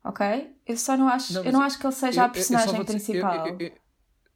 ok? 0.05 0.57
Eu 0.67 0.77
só 0.77 0.97
não 0.97 1.09
acho, 1.09 1.33
não, 1.35 1.45
eu 1.45 1.53
não 1.53 1.61
acho 1.63 1.79
que 1.79 1.87
ele 1.87 1.95
seja 1.95 2.23
eu, 2.23 2.25
a 2.25 2.29
personagem 2.29 2.77
eu, 2.77 2.85
principal. 2.85 3.47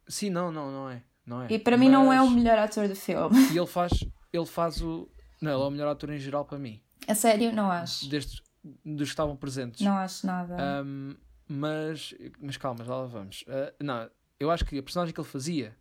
sim, 0.07 0.29
não, 0.29 0.51
não, 0.51 0.71
não 0.71 0.89
é. 0.89 1.03
Não 1.25 1.41
é. 1.43 1.47
E 1.51 1.59
para 1.59 1.77
mas... 1.77 1.85
mim 1.85 1.91
não 1.91 2.11
é 2.11 2.21
o 2.21 2.29
melhor 2.29 2.57
ator 2.57 2.87
do 2.87 2.95
filme. 2.95 3.37
E 3.51 3.57
ele 3.57 3.67
faz, 3.67 3.91
ele 4.31 4.45
faz 4.45 4.81
o. 4.81 5.09
Não, 5.41 5.51
ele 5.51 5.61
é 5.61 5.65
o 5.65 5.69
melhor 5.69 5.89
ator 5.89 6.09
em 6.09 6.17
geral 6.17 6.45
para 6.45 6.57
mim. 6.57 6.81
A 7.07 7.13
sério, 7.13 7.53
não 7.53 7.69
acho. 7.69 8.09
Destes, 8.09 8.41
dos 8.63 9.09
que 9.09 9.13
estavam 9.13 9.35
presentes. 9.35 9.81
Não 9.81 9.93
acho 9.97 10.25
nada. 10.25 10.55
Um, 10.85 11.15
mas, 11.47 12.13
mas 12.41 12.57
calma, 12.57 12.83
já 12.83 12.95
lá 12.95 13.05
vamos. 13.05 13.43
Uh, 13.43 13.83
não, 13.83 14.09
eu 14.39 14.49
acho 14.49 14.65
que 14.65 14.77
a 14.77 14.83
personagem 14.83 15.13
que 15.13 15.19
ele 15.19 15.27
fazia 15.27 15.75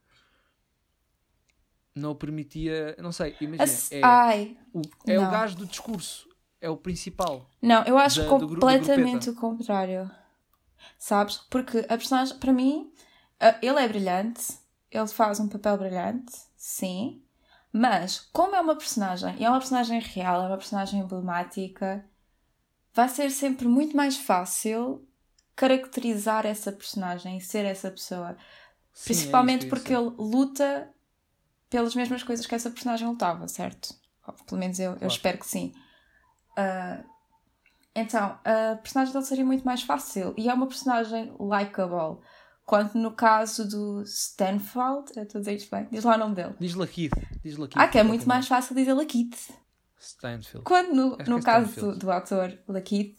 não 1.94 2.14
permitia. 2.14 2.96
Não 2.98 3.12
sei, 3.12 3.36
imagina. 3.40 3.64
É, 3.92 4.00
Ai, 4.04 4.56
o, 4.72 4.82
é 5.06 5.18
o 5.18 5.30
gajo 5.30 5.56
do 5.56 5.66
discurso 5.66 6.28
é 6.66 6.70
o 6.70 6.76
principal. 6.76 7.48
Não, 7.62 7.82
eu 7.84 7.96
acho 7.96 8.22
da, 8.22 8.28
completamente 8.28 9.30
o 9.30 9.34
contrário. 9.34 10.10
Sabes? 10.98 11.38
Porque 11.50 11.78
a 11.78 11.96
personagem, 11.96 12.36
para 12.38 12.52
mim, 12.52 12.92
ele 13.62 13.78
é 13.78 13.88
brilhante, 13.88 14.42
ele 14.90 15.06
faz 15.08 15.40
um 15.40 15.48
papel 15.48 15.78
brilhante, 15.78 16.32
sim, 16.56 17.22
mas 17.72 18.18
como 18.32 18.54
é 18.54 18.60
uma 18.60 18.76
personagem, 18.76 19.34
e 19.38 19.44
é 19.44 19.48
uma 19.48 19.58
personagem 19.58 20.00
real, 20.00 20.42
é 20.42 20.46
uma 20.48 20.56
personagem 20.56 21.00
emblemática, 21.00 22.04
vai 22.94 23.08
ser 23.08 23.30
sempre 23.30 23.68
muito 23.68 23.96
mais 23.96 24.16
fácil 24.16 25.06
caracterizar 25.54 26.46
essa 26.46 26.72
personagem 26.72 27.38
e 27.38 27.40
ser 27.40 27.64
essa 27.64 27.90
pessoa. 27.90 28.36
Sim, 28.92 29.04
Principalmente 29.04 29.62
é 29.62 29.66
isso, 29.66 29.68
porque 29.68 29.92
ele 29.92 30.12
luta 30.18 30.90
pelas 31.68 31.94
mesmas 31.94 32.22
coisas 32.22 32.46
que 32.46 32.54
essa 32.54 32.70
personagem 32.70 33.06
lutava, 33.06 33.46
certo? 33.48 33.94
Pelo 34.46 34.58
menos 34.58 34.78
eu, 34.78 34.92
claro. 34.92 35.04
eu 35.04 35.08
espero 35.08 35.38
que 35.38 35.46
sim. 35.46 35.72
Uh, 36.56 37.04
então, 37.94 38.38
a 38.44 38.76
personagem 38.76 39.12
dele 39.12 39.24
seria 39.24 39.44
muito 39.44 39.64
mais 39.64 39.82
fácil. 39.82 40.34
E 40.36 40.50
é 40.50 40.54
uma 40.54 40.66
personagem 40.66 41.34
likable. 41.40 42.18
Quanto 42.66 42.98
no 42.98 43.12
caso 43.12 43.66
do 43.66 44.02
Stanfield, 44.02 45.12
eu 45.16 45.22
estou 45.22 45.38
a 45.38 45.40
dizer 45.40 45.54
isto 45.54 45.70
bem, 45.70 45.86
diz 45.90 46.04
lá 46.04 46.16
o 46.16 46.18
nome 46.18 46.34
dele. 46.34 46.54
Diz 46.58 46.74
Lakeith. 46.74 47.12
Diz 47.42 47.56
Lakeith 47.56 47.80
ah, 47.80 47.86
que 47.86 47.96
é 47.96 48.02
muito 48.02 48.26
mais 48.26 48.48
fácil 48.48 48.74
dizer 48.74 48.92
Lakeith. 48.92 49.52
Stanfield. 49.98 50.64
Quando 50.64 50.94
no, 50.94 51.16
no 51.16 51.38
é 51.38 51.42
caso 51.42 51.80
do, 51.80 51.96
do 51.96 52.10
ator 52.10 52.58
Lakeith, 52.66 53.16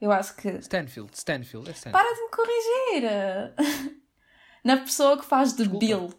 eu 0.00 0.10
acho 0.10 0.34
que. 0.34 0.48
Stanfield, 0.58 1.16
Stanfield, 1.16 1.70
é 1.70 1.72
Stanfield. 1.72 1.92
Para 1.92 2.14
de 2.14 2.22
me 2.22 2.30
corrigir! 2.30 4.00
Na 4.64 4.76
pessoa 4.78 5.16
que 5.16 5.24
faz 5.24 5.54
de. 5.54 5.68
Bill. 5.68 6.12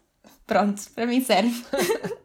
Pronto, 0.46 0.90
para 0.94 1.06
mim 1.06 1.20
serve. 1.20 1.64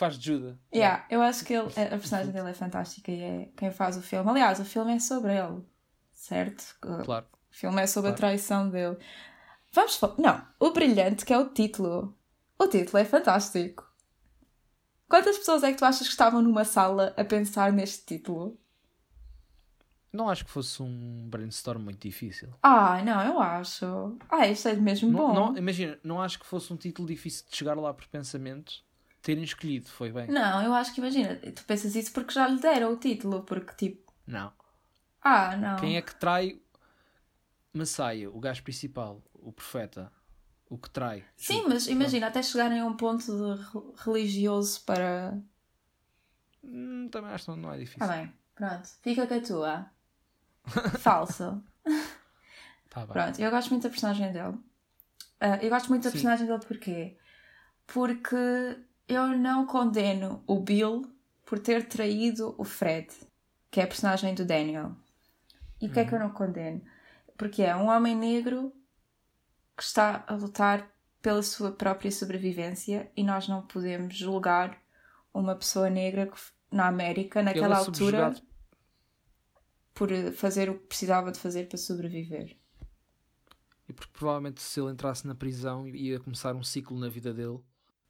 faz 0.00 0.18
de 0.18 0.26
Judah. 0.26 0.56
Yeah, 0.74 1.06
eu 1.10 1.22
acho 1.22 1.44
que 1.44 1.52
ele, 1.54 1.68
a 1.76 1.94
a 1.94 1.98
personagem 1.98 2.32
dele 2.32 2.50
é 2.50 2.54
fantástica 2.54 3.12
e 3.12 3.20
é 3.22 3.48
quem 3.56 3.70
faz 3.70 3.96
o 3.96 4.02
filme. 4.02 4.28
Aliás, 4.28 4.58
o 4.58 4.64
filme 4.64 4.94
é 4.96 4.98
sobre 4.98 5.32
ele, 5.36 5.62
certo? 6.10 6.74
O 6.84 7.04
Claro. 7.04 7.26
filme 7.50 7.80
é 7.82 7.86
sobre 7.86 8.10
a 8.10 8.14
Claro. 8.14 8.20
traição 8.20 8.68
dele. 8.68 8.96
Vamos 9.72 9.96
falar. 9.96 10.14
Não, 10.18 10.46
o 10.58 10.70
brilhante 10.72 11.24
que 11.24 11.32
é 11.32 11.38
o 11.38 11.48
título. 11.50 12.16
O 12.58 12.66
título 12.66 12.98
é 12.98 13.04
fantástico. 13.04 13.88
Quantas 15.08 15.38
pessoas 15.38 15.62
é 15.62 15.72
que 15.72 15.78
tu 15.78 15.84
achas 15.84 16.06
que 16.06 16.12
estavam 16.12 16.40
numa 16.42 16.64
sala 16.64 17.14
a 17.16 17.24
pensar 17.24 17.72
neste 17.72 18.04
título? 18.06 18.58
Não 20.12 20.28
acho 20.28 20.44
que 20.44 20.50
fosse 20.50 20.82
um 20.82 21.28
brainstorm 21.28 21.82
muito 21.82 22.00
difícil. 22.00 22.48
Ah, 22.62 23.00
não, 23.04 23.22
eu 23.22 23.40
acho. 23.40 24.16
Ah, 24.28 24.46
isto 24.48 24.66
é 24.68 24.74
mesmo 24.74 25.10
bom. 25.12 25.32
Não, 25.32 25.48
não- 25.52 25.56
imagina, 25.58 25.98
não 26.02 26.20
acho 26.20 26.38
que 26.40 26.46
fosse 26.46 26.72
um 26.72 26.76
título 26.76 27.06
difícil 27.06 27.44
de 27.48 27.56
chegar 27.56 27.76
lá 27.76 27.94
por 27.94 28.06
pensamento. 28.08 28.72
Terem 29.22 29.44
escolhido, 29.44 29.88
foi 29.88 30.10
bem. 30.10 30.28
Não, 30.28 30.62
eu 30.62 30.72
acho 30.72 30.94
que 30.94 31.00
imagina, 31.00 31.36
tu 31.36 31.64
pensas 31.64 31.94
isso 31.94 32.12
porque 32.12 32.32
já 32.32 32.48
lhe 32.48 32.58
deram 32.60 32.92
o 32.92 32.96
título, 32.96 33.42
porque 33.42 33.74
tipo, 33.74 34.12
Não. 34.26 34.52
ah, 35.20 35.56
não. 35.56 35.76
Quem 35.76 35.96
é 35.96 36.02
que 36.02 36.14
trai 36.14 36.58
Messiah, 37.74 38.28
o 38.30 38.40
gajo 38.40 38.62
principal, 38.62 39.22
o 39.34 39.52
profeta? 39.52 40.10
O 40.68 40.78
que 40.78 40.88
trai? 40.88 41.24
Sim, 41.36 41.64
mas 41.68 41.86
imagina, 41.88 42.28
até 42.28 42.42
chegarem 42.42 42.78
a 42.80 42.86
um 42.86 42.96
ponto 42.96 43.24
de 43.24 43.62
re- 43.62 43.92
religioso 44.04 44.80
para. 44.84 45.36
Hum, 46.62 47.08
também 47.10 47.32
acho 47.32 47.46
que 47.52 47.56
não, 47.60 47.72
é 47.72 47.78
difícil. 47.78 48.06
Tá 48.06 48.16
bem, 48.16 48.32
pronto, 48.54 48.88
fica 49.02 49.26
com 49.26 49.34
a 49.34 49.40
tua. 49.40 49.90
Falso. 51.00 51.62
Tá 52.88 53.00
bem. 53.04 53.12
Pronto, 53.12 53.40
eu 53.40 53.50
gosto 53.50 53.70
muito 53.70 53.82
da 53.82 53.88
personagem 53.90 54.32
dele. 54.32 54.58
Ah, 55.40 55.56
eu 55.62 55.70
gosto 55.70 55.88
muito 55.88 56.04
da 56.04 56.10
Sim. 56.10 56.18
personagem 56.18 56.46
dele 56.46 56.64
porquê? 56.66 57.18
Porque 57.86 58.36
eu 59.10 59.36
não 59.36 59.66
condeno 59.66 60.42
o 60.46 60.60
Bill 60.60 61.02
por 61.44 61.58
ter 61.58 61.88
traído 61.88 62.54
o 62.56 62.64
Fred, 62.64 63.08
que 63.70 63.80
é 63.80 63.84
a 63.84 63.86
personagem 63.86 64.34
do 64.34 64.44
Daniel. 64.44 64.94
E 65.80 65.88
o 65.88 65.92
que 65.92 65.98
é 65.98 66.04
que 66.04 66.14
eu 66.14 66.20
não 66.20 66.30
condeno? 66.30 66.80
Porque 67.36 67.62
é 67.62 67.74
um 67.74 67.88
homem 67.88 68.14
negro 68.14 68.72
que 69.76 69.82
está 69.82 70.24
a 70.28 70.34
lutar 70.34 70.88
pela 71.20 71.42
sua 71.42 71.72
própria 71.72 72.12
sobrevivência 72.12 73.10
e 73.16 73.24
nós 73.24 73.48
não 73.48 73.66
podemos 73.66 74.16
julgar 74.16 74.80
uma 75.34 75.56
pessoa 75.56 75.90
negra 75.90 76.26
que 76.26 76.38
na 76.70 76.86
América, 76.86 77.40
Ele 77.40 77.46
naquela 77.46 77.74
é 77.74 77.78
altura, 77.78 77.94
subjugado. 77.94 78.42
por 79.92 80.12
eh, 80.12 80.30
fazer 80.30 80.70
o 80.70 80.78
que 80.78 80.86
precisava 80.86 81.32
de 81.32 81.38
fazer 81.40 81.68
para 81.68 81.78
sobreviver. 81.78 82.56
E 83.88 83.92
porque 83.92 84.12
provavelmente 84.12 84.62
se 84.62 84.78
ele 84.78 84.92
entrasse 84.92 85.26
na 85.26 85.34
prisão 85.34 85.88
ia 85.88 86.20
começar 86.20 86.54
um 86.54 86.62
ciclo 86.62 86.96
na 86.98 87.08
vida 87.08 87.34
dele 87.34 87.58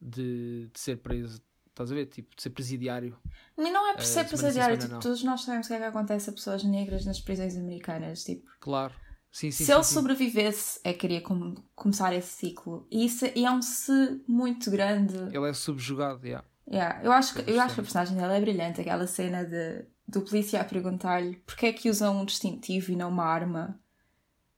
de, 0.01 0.69
de 0.73 0.81
ser 0.81 0.97
preso. 0.97 1.41
Estás 1.69 1.91
a 1.93 1.95
ver? 1.95 2.07
Tipo, 2.07 2.35
de 2.37 2.43
ser 2.43 2.51
presidiário. 2.51 3.17
E 3.57 3.71
não 3.71 3.89
é 3.89 3.93
por 3.95 4.03
Eh, 4.03 4.05
ser 4.05 4.25
sim, 4.25 4.37
presidiário, 4.37 4.77
tipo, 4.77 4.93
não. 4.93 5.01
todos 5.01 5.23
nós 5.23 5.43
sabemos 5.43 5.67
o 5.67 5.69
que 5.69 5.75
é 5.75 5.79
que 5.79 5.85
acontece 5.85 6.29
a 6.31 6.33
pessoas 6.33 6.63
negras 6.65 7.05
nas 7.07 7.21
prisões 7.21 7.57
americanas. 7.57 8.23
Tipo, 8.25 8.51
Claro. 8.61 8.93
Sim, 9.33 9.51
sim, 9.53 9.59
se 9.59 9.67
sim, 9.67 9.73
ele 9.73 9.85
sobrevivesse, 9.85 10.81
é 10.83 10.93
que 10.93 11.07
iria 11.07 11.21
com- 11.21 11.55
começar 11.75 12.13
esse 12.13 12.29
ciclo. 12.37 12.87
E 12.91 13.05
isso 13.07 13.25
é, 13.25 13.33
e 13.37 13.45
é 13.47 13.51
um 13.51 13.63
se 13.63 14.21
muito 14.27 14.71
grande. 14.71 15.17
Ele 15.35 15.49
é 15.49 15.53
subjugado, 15.55 16.27
yeah. 16.27 16.45
Yeah, 16.69 17.03
eu, 17.05 17.13
acho 17.13 17.35
que, 17.35 17.49
eu 17.51 17.61
acho 17.61 17.75
que 17.75 17.81
a 17.81 17.85
personagem 17.85 18.17
dela 18.17 18.37
é 18.37 18.41
brilhante. 18.41 18.81
Aquela 18.81 19.07
cena 19.07 19.45
de, 19.45 19.87
do 20.07 20.23
polícia 20.23 20.61
a 20.61 20.65
perguntar-lhe 20.65 21.37
porque 21.47 21.67
é 21.67 21.73
que 21.73 21.89
usam 21.89 22.21
um 22.21 22.25
distintivo 22.25 22.91
e 22.93 22.97
não 22.97 23.09
uma 23.09 23.25
arma. 23.25 23.81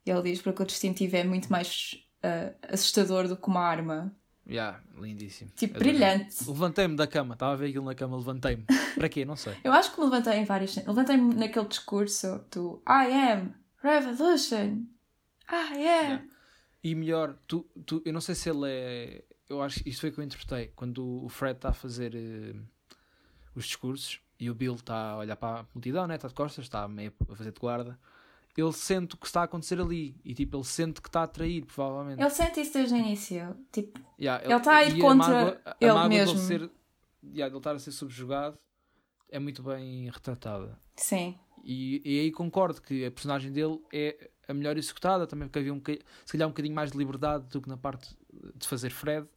E 0.07 0.11
ele 0.11 0.23
diz 0.23 0.41
porque 0.43 0.63
o 0.63 0.67
distintivo 0.67 1.17
é 1.17 1.25
muito 1.25 1.51
mais 1.53 2.03
ah, 2.23 2.53
assustador 2.73 3.29
do 3.29 3.37
que 3.37 3.49
uma 3.49 3.61
arma. 3.61 4.15
Yeah, 4.49 4.81
lindíssimo. 4.99 5.51
Tipo, 5.55 5.77
Adorei. 5.77 5.93
brilhante. 5.93 6.49
Levantei-me 6.49 6.97
da 6.97 7.07
cama, 7.07 7.35
estava 7.35 7.53
a 7.53 7.57
ver 7.57 7.69
aquilo 7.69 7.85
na 7.85 7.95
cama, 7.95 8.17
levantei-me. 8.17 8.65
Para 8.95 9.09
quê? 9.09 9.25
Não 9.25 9.37
sei. 9.37 9.57
Eu 9.63 9.73
acho 9.73 9.93
que 9.95 10.01
me 10.01 10.07
levantei 10.07 10.35
em 10.35 10.45
vários. 10.45 10.75
Levantei-me 10.77 11.35
naquele 11.35 11.67
discurso 11.67 12.45
do 12.51 12.83
I 12.89 13.13
am 13.13 13.55
revolution. 13.83 14.87
I 15.51 15.89
am. 16.11 16.29
E 16.83 16.95
melhor, 16.95 17.37
tu, 17.47 17.65
tu, 17.87 18.03
eu 18.05 18.13
não 18.13 18.21
sei 18.21 18.35
se 18.35 18.51
ele 18.51 18.67
é. 18.67 19.25
Eu 19.49 19.63
acho 19.63 19.83
que 19.83 19.91
isto 19.91 20.01
foi 20.01 20.11
o 20.11 20.13
que 20.13 20.21
eu 20.21 20.25
interpretei. 20.25 20.73
Quando 20.75 21.25
o 21.25 21.29
Fred 21.29 21.57
está 21.57 21.69
a 21.69 21.73
fazer 21.75 22.15
eh, 22.15 22.55
os 23.55 23.67
discursos 23.67 24.21
e 24.41 24.51
o 24.51 24.55
Bill 24.55 24.75
está 24.75 25.11
a 25.11 25.17
olhar 25.19 25.37
para 25.37 25.61
a 25.61 25.67
multidão, 25.75 26.07
né? 26.07 26.17
está 26.17 26.27
de 26.27 26.35
costas, 26.35 26.65
está 26.65 26.89
meio 26.89 27.13
a 27.29 27.37
fazer 27.37 27.53
de 27.53 27.61
guarda. 27.61 27.99
Ele 28.57 28.73
sente 28.73 29.15
o 29.15 29.19
que 29.19 29.27
está 29.27 29.41
a 29.41 29.45
acontecer 29.45 29.81
ali 29.81 30.15
e 30.25 30.35
tipo, 30.35 30.57
ele 30.59 30.65
sente 30.65 31.01
que 31.01 31.09
está 31.09 31.23
a 31.23 31.27
trair, 31.27 31.65
provavelmente. 31.65 32.21
Ele 32.21 32.31
sente 32.31 32.61
isso 32.61 32.75
desde 32.75 32.95
o 32.95 32.99
início. 32.99 33.57
Tipo, 33.73 33.99
Yeah, 34.21 34.45
ele 34.45 34.55
está 34.55 34.77
a 34.77 34.85
ir 34.85 35.01
contra 35.01 35.17
mágoa- 35.17 35.61
a 35.65 35.77
ele 35.81 35.93
mágoa 35.93 36.09
dele 36.11 36.21
mesmo. 36.33 36.39
Ser, 36.39 36.71
yeah, 37.25 37.49
dele 37.49 37.57
estar 37.59 37.75
a 37.75 37.79
ser 37.79 37.93
subjugado 37.93 38.59
é 39.31 39.39
muito 39.39 39.63
bem 39.63 40.11
retratada. 40.11 40.79
sim. 40.97 41.39
E, 41.65 42.03
e 42.05 42.21
aí 42.21 42.33
concordo 42.33 42.83
que 42.83 43.05
a 43.07 43.11
personagem 43.13 43.53
dele 43.53 43.81
é 43.93 44.31
a 44.49 44.53
melhor 44.53 44.77
executada, 44.77 45.29
também 45.29 45.47
porque 45.47 45.61
havia 45.61 45.73
um, 45.73 45.81
se 46.25 46.33
calhar 46.33 46.49
um 46.49 46.51
bocadinho 46.51 46.75
mais 46.75 46.91
de 46.91 46.99
liberdade 46.99 47.47
do 47.47 47.63
que 47.63 47.69
na 47.69 47.77
parte 47.77 48.17
de 48.57 48.67
fazer 48.67 48.91
Fred. 48.91 49.29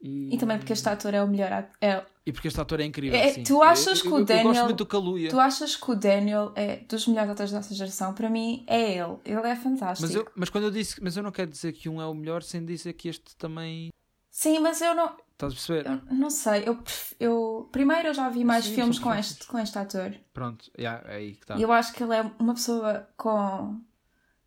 E, 0.00 0.34
E 0.34 0.38
também 0.38 0.58
porque 0.58 0.72
este 0.72 0.88
ator 0.88 1.14
é 1.14 1.22
o 1.22 1.26
melhor 1.28 1.50
ator. 1.52 1.70
É, 1.80 2.04
e 2.26 2.32
porque 2.32 2.48
este 2.48 2.60
ator 2.60 2.80
é 2.80 2.84
incrível. 2.84 3.18
É, 3.18 3.32
tu 3.42 3.62
achas 3.62 3.98
Eu- 3.98 4.02
que 4.02 4.08
o 4.08 4.14
eu, 4.16 4.18
Eu 4.18 4.24
Daniel- 4.24 4.44
gosto 4.48 4.64
muito 4.64 4.76
do 4.78 4.86
Kaluuya. 4.86 5.30
tu 5.30 5.40
achas 5.40 5.74
que 5.76 5.90
o 5.90 5.94
Daniel 5.94 6.52
é 6.54 6.76
dos 6.88 7.06
melhores 7.06 7.30
atores 7.30 7.50
da 7.50 7.58
nossa 7.58 7.74
geração? 7.74 8.12
Para 8.12 8.28
mim, 8.28 8.64
é 8.66 8.92
ele. 8.98 9.16
Ele 9.24 9.46
é 9.48 9.56
fantástico. 9.56 10.06
Mas, 10.06 10.14
eu, 10.14 10.28
mas 10.36 10.50
quando 10.50 10.64
eu 10.64 10.70
disse, 10.70 11.02
mas 11.02 11.16
eu 11.16 11.22
não 11.22 11.30
quero 11.32 11.50
dizer 11.50 11.72
que 11.72 11.88
um 11.88 12.00
é 12.00 12.06
o 12.06 12.12
melhor 12.14 12.42
sem 12.42 12.64
dizer 12.64 12.92
que 12.92 13.08
este 13.08 13.34
também. 13.36 13.90
Sim, 14.30 14.58
mas 14.58 14.80
eu 14.82 14.94
não. 14.94 15.16
Estás 15.32 15.52
a 15.52 15.56
perceber? 15.56 15.86
Eu 16.08 16.14
não 16.14 16.30
sei. 16.30 16.62
Eu, 16.66 16.78
eu, 17.18 17.68
primeiro, 17.72 18.08
eu 18.08 18.14
já 18.14 18.28
vi 18.28 18.44
mais 18.44 18.64
Sim, 18.66 18.74
filmes 18.74 18.98
com 18.98 19.14
este, 19.14 19.46
com 19.46 19.58
este 19.58 19.78
ator. 19.78 20.14
Pronto, 20.34 20.70
yeah, 20.78 21.02
é 21.10 21.16
aí 21.16 21.32
que 21.34 21.42
está. 21.44 21.58
Eu 21.58 21.72
acho 21.72 21.92
que 21.94 22.02
ele 22.02 22.14
é 22.14 22.22
uma 22.38 22.54
pessoa 22.54 23.08
com 23.16 23.80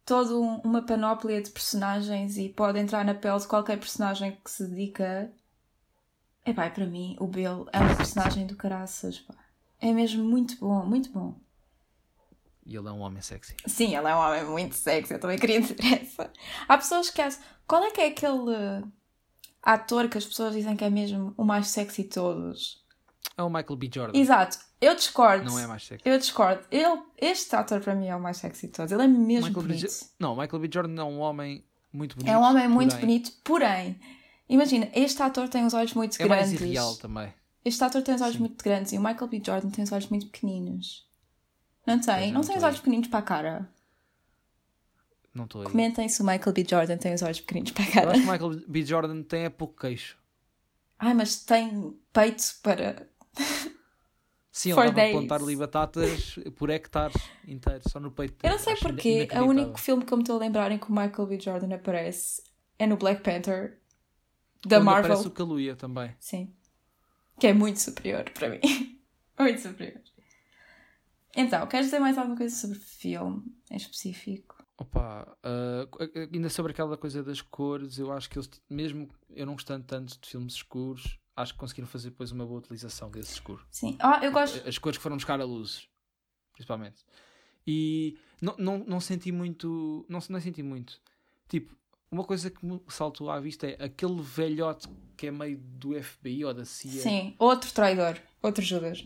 toda 0.06 0.36
um- 0.36 0.62
uma 0.64 0.82
panóplia 0.84 1.42
de 1.42 1.52
personagens 1.52 2.38
e 2.38 2.50
pode 2.50 2.80
entrar 2.80 3.06
na 3.06 3.14
pele 3.14 3.38
de 3.40 3.48
qualquer 3.48 3.78
personagem 3.80 4.38
que 4.44 4.50
se 4.50 4.66
dedica. 4.68 5.32
Epá, 6.46 6.68
e 6.68 6.72
para 6.72 6.86
mim, 6.86 7.16
o 7.20 7.28
Bill 7.28 7.68
é 7.72 7.80
uma 7.80 7.96
personagem 7.96 8.48
do 8.48 8.56
caraças. 8.56 9.20
Pá. 9.20 9.36
É 9.82 9.92
mesmo 9.94 10.24
muito 10.24 10.58
bom, 10.58 10.86
muito 10.86 11.10
bom. 11.12 11.36
E 12.66 12.76
ele 12.76 12.88
é 12.88 12.92
um 12.92 13.00
homem 13.00 13.22
sexy. 13.22 13.56
Sim, 13.66 13.96
ele 13.96 14.08
é 14.08 14.16
um 14.16 14.20
homem 14.20 14.46
muito 14.46 14.76
sexy, 14.76 15.14
eu 15.14 15.20
também 15.20 15.38
queria 15.40 15.60
dizer 15.62 15.78
essa. 16.02 16.32
Há 16.68 16.78
pessoas 16.78 17.10
que 17.10 17.22
acham. 17.22 17.42
Qual 17.68 17.84
é 17.84 17.92
que 17.92 18.02
é 18.02 18.08
aquele 18.08 18.34
uh, 18.84 18.92
ator 19.64 20.08
que 20.10 20.18
as 20.18 20.26
pessoas 20.26 20.54
dizem 20.54 20.76
que 20.76 20.84
é 20.84 20.90
mesmo 20.90 21.34
o 21.38 21.44
mais 21.44 21.68
sexy 21.68 22.04
de 22.04 22.10
todos? 22.10 22.84
É 23.38 23.44
o 23.44 23.50
Michael 23.50 23.76
B. 23.76 23.90
Jordan. 23.94 24.18
Exato, 24.20 24.58
eu 24.82 24.96
discordo. 24.96 25.46
Não 25.46 25.58
é 25.60 25.66
mais 25.68 25.84
sexy. 25.86 26.04
Eu 26.08 26.18
discordo. 26.18 26.64
Ele, 26.72 27.02
este 27.18 27.56
ator 27.56 27.80
para 27.82 27.96
mim 27.96 28.08
é 28.08 28.16
o 28.16 28.22
mais 28.22 28.38
sexy 28.38 28.68
de 28.68 28.74
todos. 28.74 28.92
Ele 28.92 29.04
é 29.04 29.08
mesmo 29.08 29.48
Michael 29.48 29.54
B. 29.68 29.74
bonito. 29.74 29.88
Jo- 29.92 30.06
Não, 30.20 30.36
Michael 30.36 30.60
B. 30.62 30.70
Jordan 30.72 31.02
é 31.02 31.04
um 31.06 31.20
homem 31.20 31.64
muito 31.92 32.16
bonito. 32.16 32.32
É 32.32 32.38
um 32.38 32.42
homem 32.42 32.68
muito 32.68 32.92
porém 32.92 33.02
bonito, 33.06 33.32
porém, 33.44 34.00
imagina, 34.50 34.90
este 34.94 35.22
ator 35.22 35.48
tem 35.48 35.66
os 35.66 35.74
olhos 35.74 35.94
muito 35.94 36.22
É 36.22 36.26
mais 36.28 36.50
grandes. 36.50 36.62
irreal 36.62 36.96
também. 36.98 37.34
Este 37.64 37.84
ator 37.84 38.02
tem 38.02 38.16
os 38.16 38.22
olhos 38.22 38.34
Sim. 38.34 38.40
muito 38.40 38.64
grandes 38.64 38.92
e 38.94 38.98
o 38.98 39.02
Michael 39.02 39.28
B. 39.28 39.42
Jordan 39.46 39.70
tem 39.70 39.84
os 39.84 39.92
olhos 39.92 40.08
muito 40.08 40.28
pequeninos. 40.28 41.08
Não 41.86 42.00
tem? 42.00 42.32
Não 42.32 42.42
não 42.42 42.48
tem 42.48 42.58
os 42.58 42.64
olhos 42.64 42.78
pequeninos 42.80 43.08
para 43.08 43.20
a 43.20 43.24
cara. 43.24 43.70
Não 45.34 45.46
estou 45.46 45.62
aí. 45.62 45.68
Comentem 45.68 46.08
se 46.10 46.22
o 46.22 46.26
Michael 46.26 46.54
B. 46.54 46.66
Jordan 46.70 46.98
tem 46.98 47.14
os 47.14 47.22
olhos 47.22 47.40
pequeninos 47.42 47.72
para 47.72 47.84
a 47.84 47.88
Eu 47.88 47.94
cara. 47.94 48.12
acho 48.12 48.22
que 48.22 48.28
o 48.28 48.32
Michael 48.32 48.62
B. 48.68 48.86
Jordan 48.86 49.24
tem 49.24 49.44
é 49.46 49.50
pouco 49.50 49.80
queixo. 49.80 50.18
Ai, 50.98 51.14
mas 51.14 51.44
tem 51.46 51.98
peito 52.12 52.44
para. 52.62 53.08
Sim, 54.52 54.74
For 54.74 54.86
ele 54.88 55.00
estava 55.22 55.44
a 55.44 55.46
ali 55.48 55.56
batatas 55.56 56.36
por 56.58 56.70
hectares 56.70 57.16
inteiros, 57.48 57.86
só 57.92 58.00
no 58.00 58.12
peito. 58.12 58.36
Eu 58.44 58.52
não 58.52 58.60
sei 58.60 58.76
porquê. 58.76 59.10
O 59.10 59.12
inacreditável. 59.18 59.48
único 59.50 59.80
filme 59.80 60.04
que 60.04 60.12
eu 60.14 60.18
me 60.18 60.24
estou 60.24 60.36
a 60.36 60.40
lembrar 60.40 60.72
em 60.72 60.78
que 60.78 60.90
o 60.90 60.92
Michael 60.92 61.28
B. 61.28 61.40
Jordan 61.40 61.74
aparece 61.76 62.44
é 62.78 62.86
no 62.88 62.98
Black 62.98 63.22
Panther 63.22 63.79
da 64.66 64.80
Marvel. 64.80 65.12
aparece 65.12 65.28
o 65.28 65.32
Kaluuya 65.32 65.76
também. 65.76 66.16
Sim. 66.20 66.54
Que 67.40 67.48
é 67.48 67.54
muito 67.54 67.80
superior 67.80 68.30
para 68.32 68.50
mim. 68.50 68.60
muito 69.40 69.62
superior. 69.62 70.02
Então, 71.36 71.66
queres 71.68 71.88
dizer 71.88 72.00
mais 72.00 72.18
alguma 72.18 72.36
coisa 72.36 72.56
sobre 72.56 72.78
o 72.78 72.82
filme 72.82 73.44
em 73.70 73.78
específico? 73.78 74.64
Opa, 74.78 75.38
ah, 75.44 75.88
ainda 76.34 76.50
sobre 76.50 76.72
aquela 76.72 76.98
coisa 76.98 77.22
das 77.22 77.42
cores, 77.42 77.98
eu 77.98 78.12
acho 78.12 78.30
que 78.30 78.38
eles, 78.38 78.50
mesmo 78.70 79.10
eu 79.30 79.46
não 79.46 79.54
gostando 79.54 79.86
tanto 79.86 80.20
de 80.20 80.28
filmes 80.28 80.54
escuros, 80.54 81.20
acho 81.36 81.54
que 81.54 81.60
conseguiram 81.60 81.88
fazer 81.88 82.10
depois 82.10 82.32
uma 82.32 82.46
boa 82.46 82.60
utilização 82.60 83.12
desse 83.12 83.34
escuro. 83.34 83.66
Sim. 83.70 83.98
Ah, 84.00 84.20
eu 84.24 84.32
gosto. 84.32 84.68
As 84.68 84.78
cores 84.78 84.98
que 84.98 85.04
foram 85.04 85.18
buscar 85.18 85.40
a 85.40 85.44
luzes, 85.44 85.88
principalmente. 86.54 87.06
E 87.66 88.18
não, 88.42 88.56
não, 88.58 88.78
não 88.80 89.00
senti 89.00 89.32
muito. 89.32 90.06
Não, 90.10 90.20
não 90.30 90.40
senti 90.40 90.64
muito. 90.64 91.00
Tipo, 91.48 91.76
uma 92.12 92.24
coisa 92.24 92.50
que 92.50 92.66
me 92.66 92.82
saltou 92.88 93.30
à 93.30 93.40
vista 93.40 93.68
é 93.68 93.84
aquele 93.84 94.22
velhote 94.22 94.88
que 95.16 95.28
é 95.28 95.32
meio 95.32 95.58
do 95.58 96.02
FBI 96.02 96.46
ou 96.46 96.54
da 96.54 96.66
CIA. 96.66 97.02
Sim. 97.02 97.36
Outro 97.38 97.72
traidor. 97.74 98.18
Outro 98.42 98.64
Judas. 98.64 99.06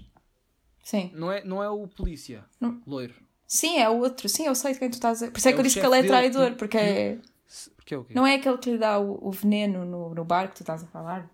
Sim. 0.83 1.11
Não 1.13 1.31
é, 1.31 1.43
não 1.43 1.63
é 1.63 1.69
o 1.69 1.87
polícia, 1.87 2.45
Não. 2.59 2.81
loiro. 2.85 3.15
Sim, 3.47 3.77
é 3.77 3.89
o 3.89 3.97
outro. 3.99 4.27
Sim, 4.27 4.45
eu 4.47 4.55
sei 4.55 4.73
de 4.73 4.79
quem 4.79 4.89
tu 4.89 4.93
estás 4.95 5.21
a. 5.23 5.29
Por 5.31 5.37
isso 5.37 5.47
é, 5.47 5.51
É 5.51 5.53
que 5.53 5.59
eu 5.59 5.63
disse 5.63 5.79
que 5.79 5.85
ele 5.85 5.95
é 5.95 6.01
dele 6.01 6.07
traidor, 6.07 6.49
que- 6.51 6.55
porque 6.57 6.77
que- 6.77 6.83
é... 6.83 7.19
Porque 7.75 7.93
é 7.93 7.97
o 7.97 8.03
quê? 8.03 8.13
não 8.15 8.25
é 8.25 8.35
aquele 8.35 8.57
que 8.57 8.71
lhe 8.71 8.77
dá 8.77 8.97
o, 8.99 9.27
o 9.27 9.31
veneno 9.31 9.85
no, 9.85 10.13
no 10.15 10.25
bar 10.25 10.47
que 10.49 10.55
tu 10.55 10.61
estás 10.63 10.83
a 10.83 10.87
falar. 10.87 11.29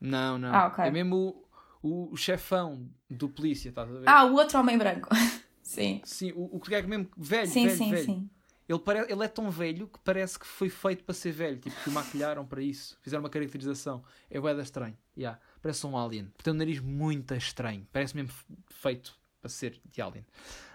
Não, 0.00 0.36
não. 0.38 0.52
Ah, 0.54 0.66
ok. 0.66 0.84
É 0.84 0.90
mesmo 0.90 1.44
o, 1.82 2.10
o 2.12 2.16
chefão 2.16 2.88
do 3.08 3.28
polícia, 3.28 3.68
estás 3.68 3.88
a 3.88 3.92
ver? 3.92 4.08
Ah, 4.08 4.24
o 4.24 4.34
outro 4.34 4.58
homem 4.58 4.76
branco. 4.76 5.08
sim. 5.62 6.00
Sim, 6.04 6.32
o, 6.32 6.56
o 6.56 6.60
que 6.60 6.74
é 6.74 6.82
mesmo 6.82 7.08
velho, 7.16 7.46
Sim, 7.46 7.66
velho, 7.66 7.76
sim, 7.78 7.90
velho. 7.90 8.04
sim. 8.04 8.30
Ele, 8.68 8.78
pare... 8.78 9.00
ele 9.10 9.24
é 9.24 9.28
tão 9.28 9.50
velho 9.50 9.86
que 9.88 9.98
parece 10.00 10.38
que 10.38 10.46
foi 10.46 10.68
feito 10.68 11.04
para 11.04 11.14
ser 11.14 11.32
velho. 11.32 11.58
Tipo, 11.58 11.76
que 11.82 11.88
o 11.88 11.92
maquilharam 11.92 12.46
para 12.46 12.62
isso. 12.62 12.98
Fizeram 13.02 13.22
uma 13.22 13.30
caracterização. 13.30 14.02
É 14.30 14.40
boeda 14.40 14.62
estranho. 14.62 14.96
Yeah. 15.16 15.38
Parece 15.60 15.86
um 15.86 15.98
alien. 15.98 16.32
Tem 16.42 16.52
um 16.52 16.56
nariz 16.56 16.80
muito 16.80 17.34
estranho. 17.34 17.86
Parece 17.92 18.16
mesmo 18.16 18.32
feito 18.68 19.18
para 19.40 19.50
ser 19.50 19.80
de 19.84 20.00
alien. 20.00 20.24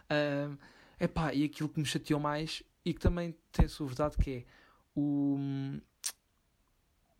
Ahm, 0.09 0.57
epá, 0.99 1.33
e 1.33 1.43
aquilo 1.43 1.69
que 1.69 1.79
me 1.79 1.85
chateou 1.85 2.19
mais 2.19 2.61
e 2.85 2.93
que 2.93 2.99
também 2.99 3.35
tem 3.51 3.65
a 3.65 3.69
sua 3.69 3.87
verdade 3.87 4.17
que 4.17 4.31
é 4.31 4.45
o, 4.95 5.37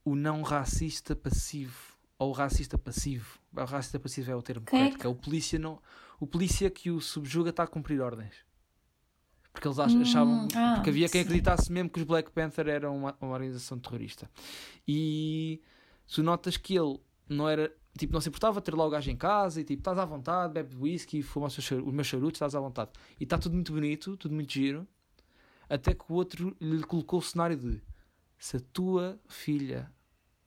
o 0.06 0.16
não 0.16 0.44
racista 0.44 1.16
passivo. 1.16 1.98
Ou 2.20 2.30
o 2.30 2.34
racista 2.34 2.78
passivo. 2.78 3.40
O 3.56 3.64
racista 3.64 4.00
passivo 4.00 4.32
é 4.32 4.36
o 4.36 4.42
termo 4.42 4.66
Quem 4.66 4.80
é 4.80 4.84
correto. 4.84 5.00
Que 5.00 5.08
é 5.08 5.10
o 5.10 5.16
polícia, 5.16 5.58
não, 5.58 5.82
o 6.20 6.28
polícia 6.28 6.70
que 6.70 6.92
o 6.92 7.00
subjuga 7.00 7.50
está 7.50 7.64
a 7.64 7.68
cumprir 7.68 8.02
ordens. 8.02 8.36
Porque 9.60 9.68
eles 9.68 9.78
ach- 9.80 9.92
Hum, 9.94 10.02
achavam. 10.02 10.48
ah, 10.56 10.76
porque 10.76 10.90
havia 10.90 11.10
quem 11.10 11.22
sim. 11.22 11.28
acreditasse 11.28 11.70
mesmo 11.70 11.90
que 11.90 12.00
os 12.00 12.06
Black 12.06 12.32
Panther 12.32 12.68
eram 12.70 12.96
uma, 12.96 13.14
uma 13.20 13.34
organização 13.34 13.78
terrorista. 13.78 14.30
E 14.88 15.62
tu 16.08 16.24
notas 16.24 16.56
que 16.56 16.78
ele 16.78 16.98
não 17.28 17.48
era. 17.50 17.70
Tipo, 17.98 18.14
não 18.14 18.22
se 18.22 18.30
importava 18.30 18.62
ter 18.62 18.74
lá 18.74 18.86
o 18.86 18.90
gajo 18.90 19.12
em 19.12 19.18
casa 19.18 19.60
e 19.60 19.64
tipo, 19.66 19.82
estás 19.82 19.98
à 19.98 20.06
vontade, 20.06 20.54
bebe 20.54 20.74
whisky, 20.78 21.22
fuma 21.22 21.48
os, 21.48 21.54
char- 21.56 21.82
os 21.84 21.94
meus 21.94 22.08
charutos, 22.08 22.38
estás 22.38 22.56
à 22.56 22.60
vontade. 22.62 22.92
E 23.20 23.24
está 23.26 23.38
tudo 23.38 23.54
muito 23.56 23.74
bonito, 23.74 24.16
tudo 24.16 24.34
muito 24.34 24.54
giro. 24.54 24.88
Até 25.70 25.94
que 25.94 26.06
o 26.08 26.14
outro 26.14 26.56
lhe 26.62 26.84
colocou 26.84 27.20
o 27.20 27.22
cenário 27.22 27.58
de 27.58 27.82
se 28.38 28.56
a 28.56 28.60
tua 28.72 29.20
filha 29.28 29.92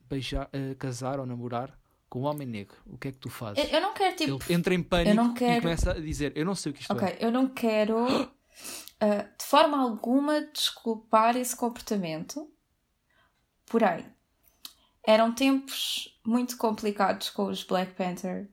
beijar, 0.09 0.49
eh, 0.54 0.75
casar 0.78 1.21
ou 1.21 1.26
namorar 1.26 1.78
com 2.09 2.23
um 2.23 2.25
homem 2.25 2.47
negro, 2.49 2.76
o 2.87 2.97
que 2.97 3.09
é 3.09 3.12
que 3.12 3.19
tu 3.19 3.28
fazes? 3.28 3.62
Eu, 3.64 3.71
eu 3.76 3.81
não 3.83 3.92
quero, 3.92 4.16
tipo. 4.16 4.38
Ele 4.47 4.54
entra 4.54 4.75
em 4.75 4.83
pânico 4.83 5.14
não 5.16 5.33
e 5.33 5.35
quero- 5.35 5.61
começa 5.62 5.90
a 5.90 6.00
dizer: 6.00 6.33
Eu 6.35 6.47
não 6.47 6.54
sei 6.54 6.73
o 6.73 6.75
que 6.75 6.81
isto 6.81 6.92
Ok, 6.92 7.07
é. 7.07 7.19
eu 7.21 7.31
não 7.31 7.49
quero 7.49 8.07
ah, 9.03 9.23
de 9.37 9.45
forma 9.45 9.77
alguma 9.81 10.41
desculpar 10.53 11.37
esse 11.37 11.57
comportamento. 11.57 12.49
Porém, 13.67 14.05
eram 15.07 15.33
tempos 15.35 16.19
muito 16.25 16.57
complicados 16.57 17.31
com 17.31 17.47
os 17.47 17.65
Black 17.65 17.95
Panther. 17.95 18.49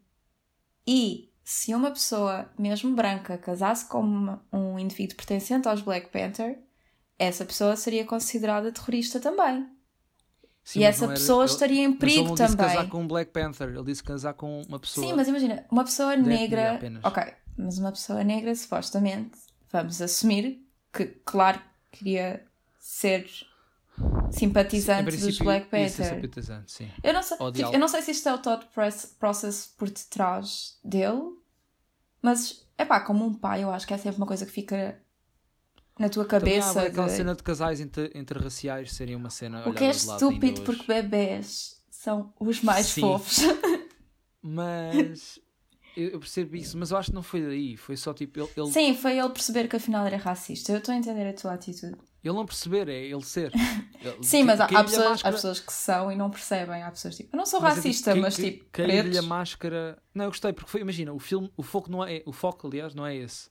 E 0.87 1.31
se 1.43 1.73
uma 1.75 1.91
pessoa, 1.91 2.49
mesmo 2.57 2.95
branca, 2.95 3.37
casasse 3.37 3.85
com 3.87 3.99
uma- 4.01 4.43
um 4.51 4.79
indivíduo 4.79 5.15
pertencente 5.17 5.67
aos 5.67 5.81
Black 5.81 6.09
Panther, 6.09 6.59
essa 7.17 7.45
pessoa 7.45 7.75
seria 7.75 8.05
considerada 8.05 8.71
terrorista 8.71 9.19
também. 9.19 9.67
Sim, 10.63 10.79
e 10.79 10.83
essa 10.83 11.05
era- 11.05 11.13
pessoa 11.13 11.43
ele- 11.43 11.51
estaria 11.51 11.83
em 11.83 11.87
mas 11.87 11.91
ele 11.91 11.99
perigo 11.99 12.35
disse 12.35 12.57
casar 12.57 12.89
com 12.89 13.01
um 13.01 13.07
Black 13.07 13.31
Panther, 13.31 13.69
ele 13.69 13.83
disse 13.83 14.03
casar 14.03 14.33
com 14.33 14.61
uma 14.67 14.79
pessoa. 14.79 15.05
Sim, 15.07 15.13
mas 15.13 15.27
imagina, 15.27 15.65
uma 15.71 15.83
pessoa 15.83 16.15
negra. 16.15 16.79
Ok, 17.03 17.23
mas 17.57 17.77
uma 17.79 17.91
pessoa 17.91 18.23
negra, 18.23 18.53
supostamente, 18.55 19.37
vamos 19.71 20.01
assumir 20.01 20.65
que, 20.91 21.05
claro, 21.25 21.61
queria 21.91 22.45
ser 22.79 23.27
Sim, 23.29 23.45
simpatizante 24.31 25.03
dos 25.05 25.15
princípio, 25.19 25.45
Black 25.45 25.67
Panther. 25.67 26.15
simpatizante, 26.15 26.71
sim. 26.71 26.89
Eu 27.03 27.13
não, 27.13 27.21
sei, 27.23 27.37
tipo, 27.51 27.73
eu 27.73 27.79
não 27.79 27.87
sei 27.87 28.01
se 28.01 28.11
isto 28.11 28.29
é 28.29 28.33
o 28.33 28.37
thought 28.37 28.67
process 29.19 29.67
por 29.77 29.89
detrás 29.89 30.77
dele, 30.83 31.37
mas 32.21 32.65
é 32.77 32.85
pá, 32.85 32.99
como 33.01 33.25
um 33.25 33.33
pai, 33.33 33.63
eu 33.63 33.71
acho 33.71 33.85
que 33.87 33.93
é 33.93 33.97
sempre 33.97 34.17
uma 34.17 34.27
coisa 34.27 34.45
que 34.45 34.51
fica 34.51 34.99
na 35.99 36.07
tua 36.09 36.25
Também 36.25 36.55
há 36.57 36.61
cabeça. 36.61 36.81
aquela 36.83 37.07
de- 37.07 37.15
cena 37.15 37.35
de 37.35 37.43
casais 37.43 37.79
inter, 37.81 38.11
interraciais 38.15 38.93
seria 38.93 39.17
uma 39.17 39.29
cena. 39.29 39.67
O 39.67 39.73
que 39.73 39.83
é 39.83 39.89
estúpido 39.89 40.61
porque 40.61 40.85
bebés 40.87 41.83
são 41.91 42.33
os 42.39 42.61
mais 42.61 42.87
Sim. 42.87 43.01
fofos. 43.01 43.39
Mas 44.41 45.37
eu, 45.99 46.19
percebo 46.19 46.55
isso, 46.55 46.77
mas 46.77 46.91
eu 46.91 46.97
acho 46.97 47.09
que 47.09 47.15
não 47.15 47.23
foi 47.23 47.41
daí. 47.41 47.77
Foi 47.77 47.95
só 47.97 48.13
tipo 48.13 48.39
ele, 48.39 48.49
ele, 48.55 48.71
Sim, 48.71 48.95
foi 48.95 49.17
ele 49.17 49.29
perceber 49.29 49.67
que 49.67 49.75
afinal 49.75 50.05
era 50.05 50.17
racista. 50.17 50.71
Eu 50.71 50.77
estou 50.79 50.93
a 50.93 50.97
entender 50.97 51.27
a 51.29 51.33
tua 51.33 51.53
atitude. 51.53 51.95
ele 52.23 52.33
não 52.35 52.45
perceber, 52.45 52.87
é 52.89 53.05
ele 53.05 53.23
ser. 53.23 53.51
Ele- 54.01 54.23
Sim, 54.23 54.43
mas 54.43 54.61
há, 54.61 54.65
há 54.65 54.83
pessoas, 54.83 55.25
há 55.25 55.31
pessoas 55.31 55.59
que 55.59 55.73
são 55.73 56.09
e 56.11 56.15
não 56.15 56.29
percebem. 56.29 56.81
Há 56.83 56.89
pessoas 56.89 57.17
tipo, 57.17 57.35
eu 57.35 57.37
não 57.37 57.45
sou 57.45 57.59
Mas 57.59 57.73
é 57.73 57.75
tipo, 57.81 57.87
racista, 57.89 58.15
mas 58.15 58.35
cai- 58.37 58.45
tipo, 58.51 58.65
caiu-lhe 58.71 59.17
a 59.17 59.21
máscara. 59.21 59.97
Não, 60.13 60.25
eu 60.25 60.29
gostei, 60.31 60.53
porque 60.53 60.69
foi, 60.71 60.79
imagina, 60.81 61.11
o 61.11 61.19
filme, 61.19 61.51
o 61.57 61.63
foco 61.63 61.91
não 61.91 62.03
é, 62.05 62.23
o 62.25 62.31
foco, 62.31 62.65
aliás, 62.67 62.95
não 62.95 63.05
é 63.05 63.15
esse. 63.15 63.49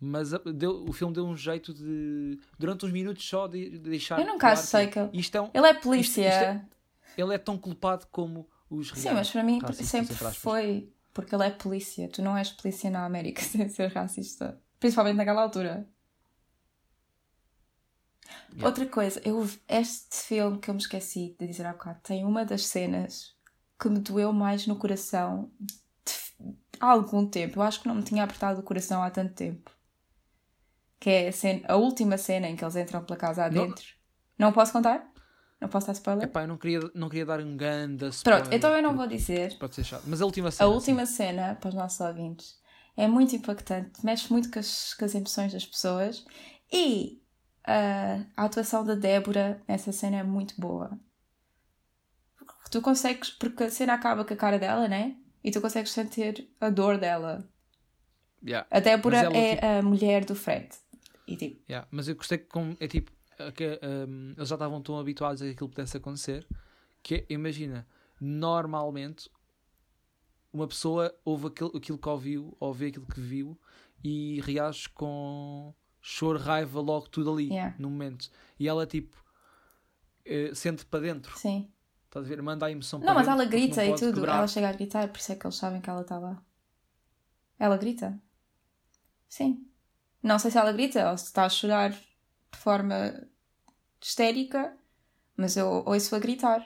Mas 0.00 0.30
deu, 0.54 0.84
o 0.88 0.92
filme 0.92 1.12
deu 1.12 1.26
um 1.26 1.36
jeito 1.36 1.74
de, 1.74 2.38
durante 2.56 2.86
uns 2.86 2.92
minutos 2.92 3.28
só, 3.28 3.48
de, 3.48 3.70
de 3.70 3.78
deixar. 3.80 4.20
Eu 4.20 4.26
nunca 4.26 4.38
claro 4.52 4.56
sei 4.58 4.86
que 4.86 4.98
ele- 5.00 5.10
Isto 5.14 5.36
é 5.36 5.40
um, 5.42 5.50
Ele 5.52 5.66
é 5.66 5.74
polícia. 5.74 6.20
Isto- 6.28 6.32
isto 6.32 6.44
é- 6.44 6.64
ele 7.20 7.34
é 7.34 7.38
tão 7.38 7.58
culpado 7.58 8.06
como 8.12 8.48
os 8.70 8.90
Sim, 8.90 9.10
mas 9.12 9.28
para 9.30 9.42
mim 9.42 9.60
sempre 9.82 10.14
foi 10.14 10.88
porque 11.12 11.34
ele 11.34 11.44
é 11.46 11.50
polícia. 11.50 12.08
Tu 12.08 12.22
não 12.22 12.36
és 12.36 12.50
polícia 12.50 12.90
na 12.90 13.04
América 13.04 13.42
sem 13.42 13.68
ser 13.68 13.92
racista. 13.92 14.60
Principalmente 14.80 15.16
naquela 15.16 15.42
altura. 15.42 15.88
Yeah. 18.52 18.66
Outra 18.66 18.86
coisa, 18.86 19.20
eu, 19.24 19.48
este 19.68 20.16
filme 20.26 20.58
que 20.58 20.68
eu 20.70 20.74
me 20.74 20.80
esqueci 20.80 21.34
de 21.38 21.46
dizer 21.46 21.66
há 21.66 21.72
bocado 21.72 22.00
tem 22.02 22.24
uma 22.24 22.44
das 22.44 22.66
cenas 22.66 23.34
que 23.80 23.88
me 23.88 24.00
doeu 24.00 24.32
mais 24.32 24.66
no 24.66 24.76
coração 24.76 25.50
de- 25.60 26.54
há 26.80 26.90
algum 26.90 27.26
tempo. 27.28 27.58
Eu 27.58 27.62
acho 27.62 27.80
que 27.80 27.88
não 27.88 27.94
me 27.94 28.02
tinha 28.02 28.24
apertado 28.24 28.60
o 28.60 28.62
coração 28.62 29.02
há 29.02 29.10
tanto 29.10 29.34
tempo. 29.34 29.70
Que 31.00 31.10
é 31.10 31.28
a, 31.28 31.32
cena- 31.32 31.62
a 31.68 31.76
última 31.76 32.18
cena 32.18 32.48
em 32.48 32.56
que 32.56 32.64
eles 32.64 32.76
entram 32.76 33.04
pela 33.04 33.16
casa 33.18 33.48
Não- 33.48 33.62
adentro. 33.64 33.84
Não 34.38 34.52
posso 34.52 34.72
contar? 34.72 35.10
Não 35.60 35.68
posso 35.68 35.86
dar 35.88 35.92
spoiler? 35.92 36.24
Epá, 36.24 36.42
eu 36.42 36.48
não 36.48 36.56
queria, 36.56 36.80
não 36.94 37.08
queria 37.08 37.26
dar 37.26 37.40
um 37.40 37.56
ganda 37.56 38.10
Pronto, 38.22 38.48
então 38.52 38.74
eu 38.76 38.82
não 38.82 38.96
vou 38.96 39.06
dizer. 39.08 39.58
Pode 39.58 39.74
ser 39.74 39.84
chato. 39.84 40.04
Mas 40.06 40.22
a 40.22 40.24
última 40.24 40.48
A 40.48 40.52
cena. 40.52 40.70
última 40.70 41.06
cena, 41.06 41.54
para 41.56 41.68
os 41.68 41.74
nossos 41.74 41.98
ouvintes, 42.00 42.58
é 42.96 43.08
muito 43.08 43.34
impactante, 43.34 44.04
mexe 44.04 44.32
muito 44.32 44.50
com 44.50 44.58
as, 44.60 44.94
com 44.94 45.04
as 45.04 45.14
emoções 45.14 45.52
das 45.52 45.66
pessoas 45.66 46.24
e 46.72 47.20
ah, 47.64 48.24
a 48.36 48.44
atuação 48.44 48.84
da 48.84 48.94
Débora 48.94 49.60
nessa 49.66 49.90
cena 49.92 50.18
é 50.18 50.22
muito 50.22 50.54
boa. 50.60 50.96
Porque 52.36 52.54
Tu 52.70 52.80
consegues, 52.80 53.30
porque 53.30 53.64
a 53.64 53.70
cena 53.70 53.94
acaba 53.94 54.24
com 54.24 54.34
a 54.34 54.36
cara 54.36 54.58
dela, 54.58 54.86
né? 54.88 55.16
E 55.42 55.50
tu 55.50 55.60
consegues 55.60 55.90
sentir 55.92 56.48
a 56.60 56.70
dor 56.70 56.98
dela. 56.98 57.40
Sim. 57.40 57.48
Yeah, 58.50 58.66
A 58.70 58.78
Débora 58.78 59.16
ela, 59.18 59.36
é 59.36 59.54
tipo- 59.56 59.66
a 59.66 59.82
mulher 59.82 60.24
do 60.24 60.34
Fred. 60.36 60.68
E 61.26 61.36
tipo, 61.36 61.60
yeah. 61.68 61.86
Mas 61.90 62.06
eu 62.08 62.14
gostei 62.14 62.38
que 62.38 62.46
como, 62.46 62.76
é 62.78 62.86
tipo. 62.86 63.10
Que, 63.54 63.80
um, 64.08 64.32
eles 64.36 64.48
já 64.48 64.54
estavam 64.56 64.80
tão 64.82 64.98
habituados 64.98 65.40
a 65.42 65.44
que 65.46 65.52
aquilo 65.52 65.68
pudesse 65.68 65.96
acontecer 65.96 66.46
que 67.02 67.14
é, 67.16 67.26
imagina, 67.30 67.86
normalmente 68.20 69.30
uma 70.52 70.66
pessoa 70.66 71.14
ouve 71.24 71.46
aquilo, 71.48 71.76
aquilo 71.76 71.98
que 71.98 72.08
ouviu, 72.08 72.56
ou 72.58 72.72
vê 72.74 72.86
aquilo 72.86 73.06
que 73.06 73.20
viu 73.20 73.58
e 74.02 74.40
reage 74.42 74.88
com 74.88 75.72
choro, 76.00 76.38
raiva, 76.38 76.80
logo 76.80 77.08
tudo 77.08 77.32
ali 77.32 77.48
Yeah. 77.48 77.74
no 77.78 77.90
momento. 77.90 78.30
E 78.58 78.66
ela 78.68 78.86
tipo 78.86 79.16
eh, 80.24 80.52
sente 80.54 80.84
para 80.86 81.00
dentro. 81.00 81.36
sim. 81.38 81.70
Estás 82.06 82.24
a 82.24 82.28
ver? 82.28 82.40
Manda 82.40 82.64
a 82.64 82.70
emoção 82.70 82.98
Não, 83.00 83.06
para 83.08 83.14
mas 83.16 83.26
dentro. 83.26 83.42
ela 83.42 83.50
grita 83.50 83.84
não 83.84 83.94
e 83.94 83.98
tudo. 83.98 84.14
quebrar. 84.14 84.38
Ela 84.38 84.48
chega 84.48 84.68
a 84.70 84.72
gritar, 84.72 85.08
por 85.08 85.18
isso 85.18 85.30
é 85.32 85.36
que 85.36 85.46
eles 85.46 85.56
sabem 85.56 85.78
que 85.82 85.90
ela 85.90 86.00
está 86.00 86.18
lá. 86.18 86.42
Ela 87.58 87.76
grita. 87.76 88.18
Sim. 89.28 89.66
Não 90.22 90.38
sei 90.38 90.50
se 90.50 90.56
ela 90.56 90.72
grita 90.72 91.10
ou 91.10 91.18
se 91.18 91.26
está 91.26 91.44
a 91.44 91.48
chorar 91.50 91.94
de 92.52 92.58
forma 92.58 93.26
histérica, 94.00 94.72
mas 95.36 95.56
eu 95.56 95.82
ouço 95.86 96.14
a 96.14 96.18
gritar. 96.18 96.64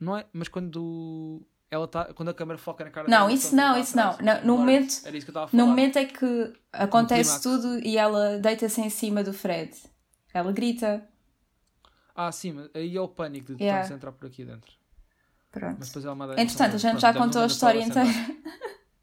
Não 0.00 0.16
é? 0.16 0.26
Mas 0.32 0.48
quando 0.48 1.42
ela 1.70 1.86
tá, 1.88 2.06
quando 2.14 2.28
a 2.30 2.34
câmera 2.34 2.58
foca 2.58 2.84
na 2.84 2.90
cara 2.90 3.08
Não, 3.08 3.26
dela, 3.26 3.32
isso 3.32 3.54
não, 3.54 3.78
isso 3.78 3.96
não. 3.96 4.10
atrás, 4.10 4.40
No- 4.44 4.46
no 4.54 4.58
momento- 4.58 4.88
isso. 4.90 5.32
No 5.52 5.66
momento 5.66 5.98
é 5.98 6.04
que 6.04 6.52
acontece 6.72 7.42
tudo 7.42 7.78
e 7.84 7.96
ela 7.98 8.38
deita-se 8.38 8.80
em 8.80 8.90
cima 8.90 9.22
do 9.22 9.32
Fred. 9.32 9.72
Ela 10.32 10.52
grita. 10.52 11.06
Ah, 12.14 12.30
sim, 12.32 12.52
mas 12.52 12.68
aí 12.74 12.96
é 12.96 13.00
o 13.00 13.08
pânico 13.08 13.54
de 13.54 13.62
Yeah. 13.62 13.94
entrar 13.94 14.12
por 14.12 14.26
aqui 14.26 14.44
dentro. 14.44 14.72
Pronto. 15.50 15.76
Mas 15.78 15.88
depois 15.88 16.04
ela 16.04 16.40
Entretanto, 16.40 16.74
a 16.74 16.78
gente 16.78 17.00
já 17.00 17.12
contou 17.14 17.42
a 17.42 17.46
história 17.46 17.80
inteira. 17.80 18.08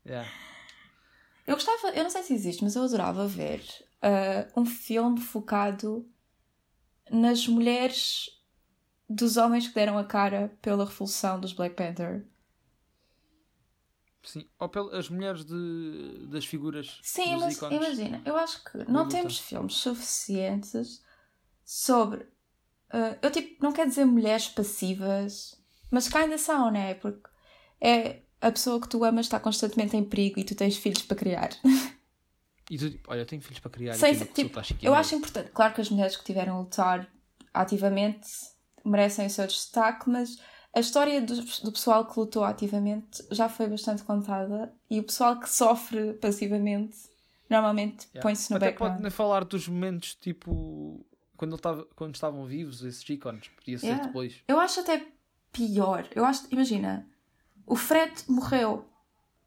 Eu 1.45 1.55
gostava, 1.55 1.89
eu 1.95 2.03
não 2.03 2.10
sei 2.10 2.23
se 2.23 2.34
existe, 2.34 2.63
mas 2.63 2.75
eu 2.75 2.84
adorava 2.84 3.27
ver 3.27 3.63
ah, 4.01 4.47
um 4.55 4.65
filme 4.65 5.19
focado 5.19 6.08
nas 7.10 7.47
mulheres 7.47 8.29
dos 9.10 9.38
homens 9.38 9.67
que 9.67 9.75
deram 9.75 9.97
a 9.97 10.03
cara 10.03 10.58
pela 10.62 10.86
revolução 10.86 11.39
dos 11.39 11.53
Black 11.53 11.75
Panther. 11.75 12.25
Sim, 14.23 14.49
ou 14.60 14.67
pelas 14.67 15.08
mulheres 15.08 15.45
de, 15.45 16.25
das 16.27 16.45
figuras 16.45 16.97
Sim, 17.03 17.38
mas 17.38 17.62
imagina, 17.62 18.23
eu 18.25 18.36
acho 18.36 18.63
que 18.63 18.77
não 18.89 19.03
luta. 19.03 19.17
temos 19.17 19.38
filmes 19.38 19.75
suficientes 19.75 21.03
sobre. 21.63 22.27
ah, 22.89 23.17
eu 23.21 23.29
tipo, 23.29 23.63
não 23.63 23.71
quero 23.71 23.89
dizer 23.89 24.05
mulheres 24.05 24.47
passivas, 24.47 25.63
mas 25.91 26.08
que 26.08 26.17
ainda 26.17 26.39
são, 26.39 26.71
né? 26.71 26.95
Porque 26.95 27.29
é 27.79 28.23
a 28.41 28.52
pessoa 28.52 28.80
que 28.82 28.88
tu 28.89 29.04
amas 29.04 29.26
está 29.26 29.39
constantemente 29.39 29.95
em 29.98 30.04
perigo 30.04 30.39
e 30.39 30.43
tu 30.43 30.56
tens 30.56 30.78
filhos 30.78 31.02
para 31.02 31.17
criar. 31.17 31.50
E 32.67 32.80
tu, 32.80 32.89
tipo, 32.89 33.12
olha, 33.12 33.19
eu 33.19 33.26
tenho 33.28 33.43
filhos 33.43 33.60
para 33.60 33.69
criar. 33.69 33.93
E 33.95 33.98
uma 34.15 34.26
tipo, 34.26 34.60
está 34.60 34.76
Eu 34.82 34.95
acho 34.95 35.13
importante, 35.13 35.52
claro 35.52 35.71
que 35.76 35.82
as 35.82 35.89
mulheres 35.91 36.17
que 36.17 36.24
tiveram 36.24 36.56
a 36.56 36.60
lutar 36.62 37.08
ativamente 37.54 38.28
merecem 38.84 39.28
o 39.28 39.30
seu 39.30 39.45
destaque, 39.45 40.10
mas 40.10 40.39
a 40.74 40.80
história 40.80 41.21
do, 41.21 41.36
do 41.36 41.71
pessoal 41.71 42.06
que 42.06 42.19
lutou 42.19 42.43
ativamente 42.43 43.24
já 43.32 43.48
foi 43.48 43.67
bastante 43.67 44.04
contada 44.04 44.74
e 44.89 45.00
o 45.00 45.04
pessoal 45.04 45.39
que 45.39 45.48
sofre 45.50 46.13
passivamente 46.13 46.98
normalmente 47.50 48.08
Yeah. 48.08 48.21
põe-se 48.24 48.50
no 48.50 48.58
Até 48.58 48.71
background. 48.71 49.02
pode 49.02 49.10
falar 49.12 49.43
dos 49.43 49.67
momentos 49.67 50.15
tipo 50.15 51.06
quando, 51.38 51.58
tava, 51.60 51.88
quando 51.95 52.15
estavam 52.15 52.45
vivos, 52.48 52.82
esses 52.82 53.08
ícones, 53.08 53.48
podia 53.50 53.78
ser 53.78 53.86
Yeah. 53.88 54.08
depois. 54.08 54.41
Eu 54.48 54.60
acho 54.60 54.80
até 54.80 55.06
pior. 55.52 56.08
Eu 56.15 56.26
acho, 56.26 56.48
imagina, 56.50 57.08
o 57.65 57.75
Fred 57.75 58.13
morreu. 58.28 58.86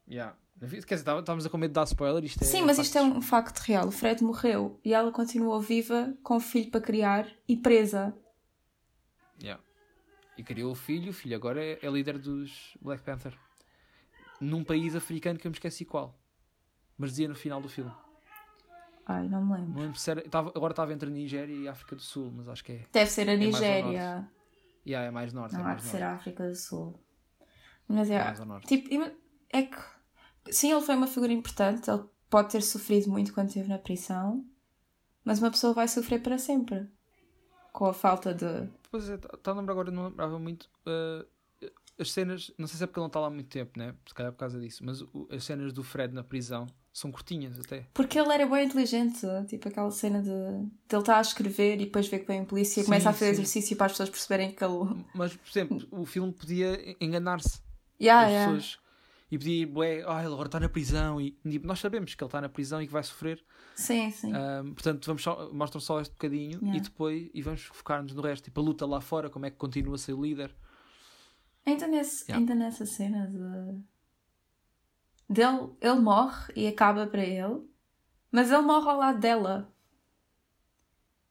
Yeah. 0.09 0.35
Quer 0.59 0.65
dizer, 0.65 0.85
estávamos 1.19 1.45
a 1.45 1.49
com 1.49 1.57
medo 1.57 1.71
de 1.71 1.75
dar 1.75 1.85
spoiler. 1.85 2.23
Isto 2.23 2.43
é 2.43 2.45
Sim, 2.45 2.63
mas 2.63 2.77
isto 2.77 2.97
é 2.97 3.01
factos. 3.01 3.17
um 3.17 3.21
facto 3.21 3.59
real. 3.59 3.87
O 3.87 3.91
Fred 3.91 4.21
morreu 4.23 4.79
e 4.83 4.93
ela 4.93 5.11
continuou 5.11 5.59
viva 5.61 6.13
com 6.21 6.35
um 6.35 6.39
filho 6.39 6.69
para 6.69 6.81
criar 6.81 7.27
e 7.47 7.55
presa. 7.55 8.13
Yeah. 9.41 9.61
E 10.37 10.43
criou 10.43 10.71
o 10.71 10.75
filho, 10.75 11.11
o 11.11 11.13
filho 11.13 11.35
agora 11.35 11.63
é, 11.63 11.79
é 11.81 11.89
líder 11.89 12.17
dos 12.17 12.77
Black 12.81 13.03
Panther. 13.03 13.37
Num 14.41 14.63
país 14.63 14.95
africano 14.95 15.39
que 15.39 15.47
eu 15.47 15.51
me 15.51 15.55
esqueci 15.55 15.85
qual. 15.85 16.17
Mas 16.97 17.11
dizia 17.11 17.27
no 17.29 17.35
final 17.35 17.61
do 17.61 17.69
filme. 17.69 17.91
Ai, 19.05 19.27
não 19.29 19.43
me 19.45 19.53
lembro. 19.53 19.73
Não 19.73 19.81
lembro 19.81 19.97
se 19.99 20.11
era, 20.11 20.19
estava- 20.21 20.49
agora 20.53 20.71
estava 20.73 20.93
entre 20.93 21.09
a 21.09 21.11
Nigéria 21.11 21.53
e 21.53 21.67
a 21.67 21.71
África 21.71 21.95
do 21.95 22.01
Sul, 22.01 22.31
mas 22.35 22.47
acho 22.49 22.63
que 22.63 22.71
é. 22.73 22.85
Deve 22.91 23.09
ser 23.09 23.23
a 23.23 23.25
mais 23.27 23.39
ao 23.41 23.45
Nigéria. 23.47 24.29
Yeah, 24.85 25.07
é 25.07 25.11
mais 25.11 25.31
norte. 25.33 25.53
Não 25.53 25.61
é 25.61 25.63
há 25.63 25.67
mais 25.67 25.81
de 25.83 25.87
ser 25.87 25.99
norte. 25.99 26.03
a 26.11 26.13
África 26.15 26.47
do 26.47 26.55
Sul. 26.55 26.99
Mas 27.89 28.09
é. 28.09 28.33
Tipo, 28.67 28.87
é 29.49 29.63
que. 29.63 29.77
Sim, 30.51 30.71
ele 30.71 30.81
foi 30.81 30.95
uma 30.95 31.07
figura 31.07 31.33
importante. 31.33 31.89
Ele 31.89 32.03
pode 32.29 32.51
ter 32.51 32.61
sofrido 32.61 33.09
muito 33.09 33.33
quando 33.33 33.47
esteve 33.49 33.67
na 33.67 33.77
prisão. 33.79 34.45
Mas 35.25 35.39
uma 35.39 35.51
pessoa 35.51 35.73
vai 35.73 35.87
sofrer 35.87 36.21
para 36.21 36.37
sempre. 36.37 36.87
Com 37.73 37.85
a 37.87 37.93
falta 37.93 38.33
de. 38.33 38.69
Pois 38.91 39.09
é, 39.09 39.15
está 39.15 39.51
a 39.51 39.53
lembrar 39.53 39.73
agora, 39.73 39.91
não 39.91 40.05
lembrava 40.07 40.37
muito. 40.39 40.69
uh, 40.87 41.25
as 41.99 42.11
cenas, 42.13 42.49
não 42.57 42.65
sei 42.65 42.77
se 42.77 42.83
é 42.83 42.87
porque 42.87 42.97
ele 42.99 43.03
não 43.03 43.07
está 43.07 43.19
lá 43.19 43.27
há 43.27 43.29
muito 43.29 43.49
tempo, 43.49 43.77
né? 43.77 43.93
Se 44.07 44.13
calhar 44.13 44.31
por 44.31 44.37
causa 44.39 44.57
disso, 44.59 44.83
mas 44.85 45.01
o- 45.01 45.27
as 45.29 45.43
cenas 45.43 45.73
do 45.73 45.83
Fred 45.83 46.13
na 46.13 46.23
prisão 46.23 46.65
são 46.93 47.11
curtinhas 47.11 47.59
até. 47.59 47.85
Porque 47.93 48.17
ele 48.17 48.31
era 48.33 48.45
bem 48.47 48.65
inteligente. 48.65 49.27
Tipo 49.49 49.67
aquela 49.67 49.91
cena 49.91 50.21
de, 50.21 50.29
de 50.29 50.95
ele 50.95 51.01
estar 51.01 51.17
a 51.17 51.21
escrever 51.21 51.75
e 51.75 51.85
depois 51.85 52.07
vê 52.07 52.19
que 52.19 52.25
vem 52.25 52.39
um 52.41 52.45
polícia 52.45 52.79
e 52.79 52.83
Sim, 52.83 52.87
começa 52.89 53.09
a 53.09 53.13
fazer 53.13 53.25
sim. 53.25 53.31
exercício 53.41 53.75
para 53.75 53.87
as 53.87 53.91
pessoas 53.91 54.09
perceberem 54.09 54.51
que 54.51 54.63
ele. 54.63 55.05
Mas, 55.13 55.35
por 55.35 55.49
exemplo, 55.49 55.85
o 55.91 56.05
filme 56.05 56.31
podia 56.31 56.95
enganar-se. 57.03 57.61
Yeah, 58.01 58.25
as 58.25 58.31
yeah. 58.31 58.51
pessoas. 58.53 58.79
E 59.31 59.37
podia, 59.37 59.67
bué, 59.67 60.03
ah, 60.07 60.23
ele 60.23 60.33
agora 60.33 60.47
está 60.47 60.59
na 60.59 60.67
prisão. 60.69 61.21
E 61.21 61.31
tipo, 61.47 61.67
nós 61.67 61.79
sabemos 61.79 62.15
que 62.15 62.23
ele 62.23 62.27
está 62.27 62.41
na 62.41 62.49
prisão 62.49 62.81
e 62.81 62.87
que 62.87 62.93
vai 62.93 63.03
sofrer. 63.03 63.43
Sim, 63.75 64.09
sim. 64.09 64.33
Ahm, 64.33 64.73
portanto, 64.73 65.05
vamos 65.05 65.21
só, 65.21 65.53
mostram 65.53 65.79
só 65.79 66.01
este 66.01 66.13
bocadinho 66.13 66.59
Yeah. 66.59 66.77
e 66.77 66.81
depois 66.81 67.29
e 67.33 67.41
vamos 67.41 67.61
focar-nos 67.61 68.13
no 68.13 68.21
resto. 68.21 68.45
Tipo, 68.45 68.59
a 68.59 68.63
luta 68.63 68.85
lá 68.87 68.99
fora, 68.99 69.29
como 69.29 69.45
é 69.45 69.51
que 69.51 69.57
continua 69.57 69.95
a 69.95 69.97
ser 69.99 70.13
o 70.13 70.21
líder. 70.21 70.55
Ainda, 71.65 71.87
nesse, 71.87 72.23
Yeah. 72.23 72.39
ainda 72.39 72.55
nessa 72.55 72.85
cena 72.87 73.27
de. 73.27 73.83
dele, 75.29 75.69
ele 75.79 75.99
morre 75.99 76.51
e 76.55 76.67
acaba 76.67 77.05
para 77.05 77.23
ele, 77.23 77.61
mas 78.31 78.51
ele 78.51 78.61
morre 78.61 78.89
ao 78.89 78.97
lado 78.97 79.19
dela. 79.19 79.71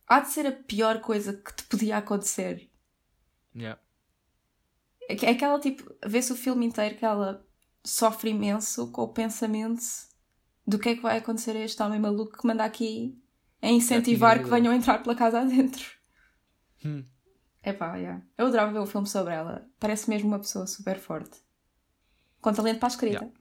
Há 0.07 0.21
de 0.21 0.29
ser 0.29 0.47
a 0.47 0.53
pior 0.53 1.01
coisa 1.01 1.33
que 1.33 1.53
te 1.53 1.65
podia 1.65 1.99
acontecer. 1.99 2.71
Yeah. 3.55 3.81
É 5.09 5.17
que- 5.17 5.27
é 5.27 5.31
aquela 5.31 5.59
tipo. 5.59 5.83
vê-se 6.07 6.33
o 6.33 6.37
filme 6.37 6.67
inteiro 6.67 6.95
que 6.97 7.05
ela 7.05 7.45
sofre 7.85 8.31
imenso 8.31 8.93
com 8.93 9.03
o 9.03 9.09
pensamento 9.13 9.83
do 10.67 10.79
que 10.79 10.91
é 10.91 10.95
que 10.95 11.01
vai 11.03 11.17
acontecer 11.19 11.53
a 11.57 11.61
este 11.65 11.83
homem 11.83 11.99
maluco 11.99 12.37
que 12.39 12.47
manda 12.47 12.63
aqui 12.63 13.19
a 13.63 13.69
incentivar 13.71 14.39
que 14.39 14.49
venham 14.51 14.73
entrar 14.73 15.03
pela 15.03 15.15
casa 15.17 15.41
adentro. 15.41 15.85
Hum. 16.85 17.05
Epá, 17.65 17.97
yeah. 17.97 18.23
eu 18.37 18.47
adorava 18.47 18.73
ver 18.73 18.79
um 18.79 18.87
filme 18.87 19.07
sobre 19.09 19.35
ela. 19.35 19.67
Parece 19.81 20.09
mesmo 20.09 20.29
uma 20.29 20.39
pessoa 20.39 20.67
super 20.67 20.99
forte. 20.99 21.39
Com 22.41 22.53
talento 22.53 22.79
para 22.79 22.87
a 22.89 22.91
escrita. 22.91 23.17
Yeah. 23.25 23.33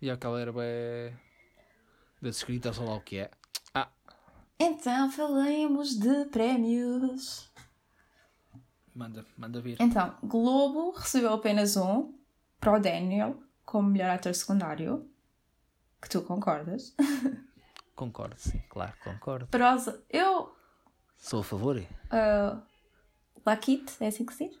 E 0.00 0.10
aquela 0.10 0.40
era 0.40 0.52
bem 0.52 1.14
das 2.22 2.36
escritas, 2.36 2.78
ou 2.78 2.86
lá 2.86 2.94
o 2.96 3.00
que 3.00 3.18
é. 3.18 3.30
Ah, 3.74 3.90
Então, 4.58 5.10
falemos 5.10 5.98
de 5.98 6.24
prémios. 6.26 7.50
Manda, 8.96 9.24
manda 9.36 9.60
vir. 9.60 9.76
Então, 9.80 10.16
Globo 10.22 10.90
recebeu 10.90 11.32
apenas 11.34 11.76
um 11.76 12.14
para 12.58 12.76
o 12.76 12.80
Daniel 12.80 13.40
como 13.64 13.90
melhor 13.90 14.10
ator 14.10 14.34
secundário. 14.34 15.08
Que 16.00 16.08
tu 16.08 16.22
concordas. 16.22 16.94
Concordo, 17.96 18.36
sim, 18.38 18.62
claro, 18.68 18.92
concordo. 19.02 19.46
Para 19.46 19.74
os... 19.74 19.86
Eu... 20.10 20.54
Sou 21.16 21.40
a 21.40 21.42
favor. 21.42 21.78
Uh, 21.78 22.62
Lakeith, 23.44 23.96
é 24.00 24.08
assim 24.08 24.26
que 24.26 24.34
se 24.34 24.50
diz? 24.50 24.58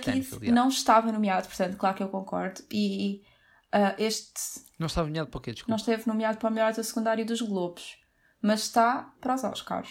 Stanfield, 0.00 0.44
yeah. 0.44 0.52
não 0.52 0.68
estava 0.68 1.12
nomeado, 1.12 1.46
portanto, 1.46 1.76
claro 1.76 1.96
que 1.96 2.02
eu 2.02 2.08
concordo. 2.08 2.62
E 2.68 3.22
uh, 3.72 3.94
este 3.96 4.64
Não 4.76 4.88
estava 4.88 5.06
nomeado 5.06 5.30
para 5.30 5.38
o 5.38 5.40
quê? 5.40 5.52
Desculpa. 5.52 5.70
não 5.70 5.76
esteve 5.76 6.08
nomeado 6.08 6.38
para 6.38 6.48
o 6.48 6.52
melhor 6.52 6.72
ator 6.72 6.82
secundário 6.82 7.24
dos 7.24 7.40
Globos, 7.40 7.96
mas 8.42 8.62
está 8.62 9.14
para 9.20 9.36
os 9.36 9.44
Oscars. 9.44 9.90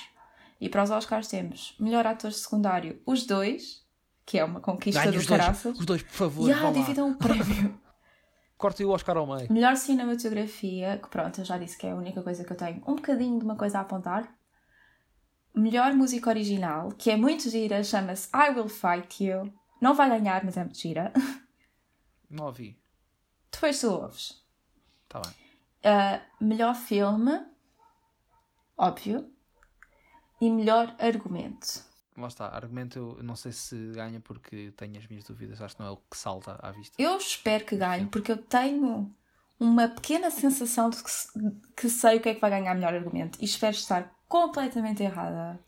E 0.60 0.68
para 0.68 0.84
os 0.84 0.92
Oscars 0.92 1.28
temos 1.28 1.76
melhor 1.80 2.06
ator 2.06 2.34
secundário, 2.34 3.02
os 3.06 3.26
dois, 3.26 3.86
que 4.26 4.38
é 4.38 4.44
uma 4.44 4.60
conquista 4.60 5.02
Ganhe 5.02 5.14
do 5.14 5.20
os 5.20 5.26
dois, 5.26 5.40
caraças. 5.42 5.80
os 5.80 5.86
dois, 5.86 6.04
por 6.04 6.12
favor. 6.12 6.50
E 6.50 6.54
ah, 6.54 6.72
dividam 6.72 7.12
o 7.12 7.16
prémio. 7.16 7.80
Cortem 8.58 8.86
o 8.86 8.90
Oscar 8.90 9.16
ao 9.16 9.26
meio. 9.26 9.52
melhor 9.52 9.78
cinematografia, 9.78 11.00
que 11.02 11.08
pronto, 11.08 11.40
eu 11.40 11.46
já 11.46 11.58
disse 11.58 11.78
que 11.78 11.88
é 11.88 11.92
a 11.92 11.96
única 11.96 12.22
coisa 12.22 12.44
que 12.44 12.52
eu 12.52 12.58
tenho 12.58 12.84
um 12.86 12.96
bocadinho 12.96 13.40
de 13.40 13.46
uma 13.46 13.56
coisa 13.56 13.78
a 13.78 13.82
apontar. 13.82 14.36
Melhor 15.56 15.94
música 15.94 16.30
original, 16.30 16.90
que 16.92 17.10
é 17.10 17.16
muito 17.16 17.50
gira, 17.50 17.82
chama-se 17.84 18.28
I 18.36 18.50
Will 18.50 18.68
Fight 18.68 19.24
You. 19.24 19.54
Não 19.82 19.94
vai 19.94 20.10
ganhar, 20.10 20.44
mas 20.44 20.58
é 20.58 20.64
muito 20.64 20.78
gira. 20.78 21.14
Não 22.30 22.48
ouvi. 22.48 22.78
Depois 23.50 23.80
tu 23.80 23.92
ouves. 23.92 24.44
Está 25.06 25.22
bem. 25.22 25.32
Uh, 25.86 26.44
melhor 26.44 26.76
filme, 26.76 27.46
óbvio. 28.78 29.32
E 30.42 30.50
melhor 30.50 30.96
argumento. 31.00 31.84
Lá 32.18 32.28
está. 32.28 32.48
Argumento 32.48 33.18
eu 33.18 33.24
não 33.24 33.36
sei 33.36 33.52
se 33.52 33.76
ganha 33.94 34.20
porque 34.20 34.72
tenho 34.76 34.98
as 34.98 35.08
minhas 35.08 35.24
dúvidas. 35.24 35.62
Acho 35.62 35.76
que 35.76 35.82
não 35.82 35.90
é 35.90 35.92
o 35.92 35.98
que 35.98 36.18
salta 36.18 36.60
à 36.62 36.72
vista. 36.72 37.02
Eu 37.02 37.18
espero 37.18 37.66
que 37.66 37.76
ganhe, 37.76 38.06
porque 38.08 38.32
eu 38.32 38.38
tenho 38.38 39.14
uma 39.60 39.88
pequena 39.88 40.30
sensação 40.30 40.90
de 40.90 40.98
que, 40.98 41.12
que 41.76 41.90
sei 41.90 42.18
o 42.18 42.22
que 42.22 42.30
é 42.30 42.36
que 42.36 42.42
vai 42.42 42.50
ganhar 42.50 42.74
melhor 42.74 42.94
argumento. 42.94 43.38
E 43.42 43.46
espero 43.46 43.76
estar 43.76 44.14
completamente 44.28 45.04
errada. 45.04 45.60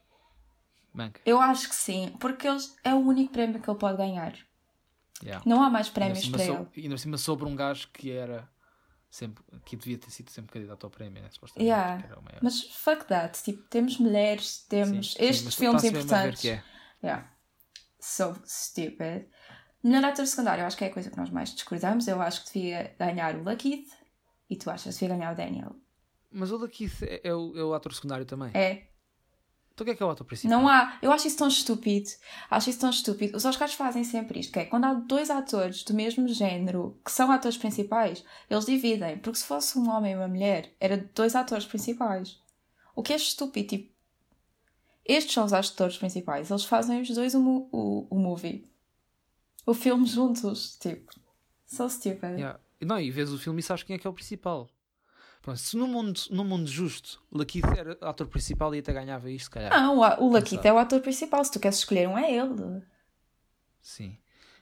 Manca. 0.94 1.22
Eu 1.26 1.40
acho 1.40 1.70
que 1.70 1.76
sim, 1.76 2.14
porque 2.20 2.48
eles, 2.48 2.76
é 2.84 2.94
o 2.94 2.98
único 2.98 3.32
prémio 3.32 3.62
que 3.62 3.70
ele 3.70 3.80
pode 3.80 3.98
ganhar. 3.98 4.34
Yeah. 5.24 5.44
Não 5.46 5.64
há 5.64 5.70
mais 5.70 5.90
prémios 5.90 6.28
para 6.28 6.44
ele. 6.44 6.68
E 6.76 6.82
ainda 6.82 6.96
por 6.96 7.00
cima 7.00 7.18
sobre 7.18 7.46
um 7.46 7.56
gajo 7.56 7.90
que 7.94 8.12
era 8.12 8.50
sempre 9.12 9.44
que 9.66 9.76
devia 9.76 9.98
ter 9.98 10.10
sido 10.10 10.32
sempre 10.32 10.54
candidato 10.54 10.86
ao 10.86 10.90
prémio, 10.90 11.22
né? 11.22 11.30
Supostamente. 11.30 11.68
Yeah. 11.68 12.02
que 12.02 12.08
era 12.08 12.20
o 12.20 12.24
maior. 12.24 12.40
Mas 12.42 12.64
fuck 12.64 13.06
that. 13.06 13.44
Tipo, 13.44 13.62
temos 13.64 13.98
mulheres, 13.98 14.66
temos 14.70 15.12
Sim, 15.12 15.20
sim, 15.20 15.26
estes 15.26 15.46
mas 15.46 15.56
filmes 15.56 15.84
importantes. 15.84 16.42
que 16.42 16.50
é. 16.50 16.64
Yeah. 17.04 17.30
So 18.00 18.36
stupid. 18.46 19.28
Melhor 19.84 20.06
ator 20.06 20.26
secundário, 20.26 20.62
eu 20.62 20.68
acho 20.68 20.78
que 20.78 20.86
é 20.86 20.88
a 20.88 20.94
coisa 20.94 21.10
que 21.12 21.18
nós 21.18 21.30
mais 21.30 21.54
discordamos. 21.54 22.08
Eu 22.08 22.22
acho 22.22 22.46
que 22.46 22.54
devia 22.54 22.96
ganhar 22.98 23.36
o 23.36 23.44
Lakeith 23.44 23.90
e 24.50 24.56
tu 24.56 24.70
achas 24.70 24.96
que 24.96 25.02
devia 25.02 25.18
ganhar 25.18 25.34
o 25.34 25.36
Daniel. 25.36 25.76
Mas 26.32 26.50
o 26.52 26.58
Lakeith 26.58 27.02
é, 27.02 27.22
é 27.26 27.36
o, 27.36 27.58
é 27.58 27.64
o 27.64 27.74
ator 27.74 27.94
secundário 27.94 28.26
também. 28.26 28.52
É. 28.54 28.91
Então 29.82 29.84
o 29.84 29.86
que 29.86 29.92
é 29.92 29.96
que 29.96 30.04
é 30.04 30.06
o 30.06 30.10
ator 30.10 30.26
principal? 30.26 30.60
Não 30.60 30.68
há. 30.68 30.98
Eu 31.02 31.12
acho 31.12 31.28
isso 31.28 31.38
tão 31.38 31.48
estúpido. 31.48 32.10
Acho 32.50 32.70
isso 32.70 32.80
tão 32.80 32.90
estúpido. 32.90 33.36
Os 33.36 33.46
Oscars 33.46 33.74
fazem 33.74 34.04
sempre 34.04 34.40
isto, 34.40 34.54
que 34.54 34.60
é 34.60 34.66
quando 34.66 34.86
há 34.86 34.94
dois 34.94 35.30
atores 35.30 35.84
do 35.84 35.94
mesmo 35.94 36.28
género 36.28 37.00
que 37.04 37.12
são 37.12 37.32
atores 37.32 37.58
principais, 37.58 38.24
eles 38.50 38.66
dividem. 38.66 39.18
Porque 39.18 39.40
se 39.40 39.46
fosse 39.46 39.78
um 39.80 39.90
homem 39.90 40.14
e 40.14 40.16
uma 40.16 40.28
mulher, 40.28 40.72
era 40.80 40.98
dois 41.16 41.36
atores 41.36 41.66
principais. 41.66 42.40
O 42.96 43.02
que 43.02 43.14
é 43.14 43.16
estúpido. 43.16 43.70
Tipo, 43.70 43.92
estes 45.04 45.34
são 45.34 45.46
os 45.46 45.54
atores 45.54 45.98
principais. 45.98 46.52
Eles 46.52 46.64
fazem 46.64 47.02
os 47.02 47.10
dois 47.10 47.34
o, 47.34 47.68
o, 47.72 48.08
o 48.10 48.20
movie. 48.20 48.70
O 49.66 49.74
filme 49.74 50.06
juntos. 50.06 50.78
Tipo, 50.78 51.12
so 51.66 51.90
stupid. 51.90 52.38
Yeah. 52.38 52.60
Não, 52.82 53.00
e 53.00 53.10
vês 53.10 53.32
o 53.32 53.40
filme 53.40 53.60
e 53.60 53.64
sabes 53.64 53.84
quem 53.84 53.96
é 53.96 54.00
que 54.00 54.06
é 54.06 54.10
o 54.10 54.14
principal. 54.14 54.70
Pronto, 55.42 55.60
se 55.60 55.76
no 55.76 55.88
mundo, 55.88 56.20
no 56.30 56.44
mundo 56.44 56.70
justo 56.70 57.20
o 57.32 57.38
Lakeith 57.40 57.66
era 57.76 57.98
ator 58.02 58.28
principal 58.28 58.74
e 58.76 58.80
até 58.80 58.94
ganhava 58.94 59.30
isto, 59.30 59.46
se 59.46 59.50
calhar. 59.50 59.72
Não, 59.72 59.98
o, 59.98 60.28
o 60.30 60.46
sabe. 60.46 60.68
é 60.68 60.74
o 60.74 60.78
ator 60.78 61.02
principal. 61.02 61.44
Se 61.44 61.52
tu 61.52 61.60
queres 61.60 61.80
escolher 61.80 62.08
um, 62.08 62.18
é 62.18 62.32
ele. 62.32 62.84
Sim. 63.82 64.18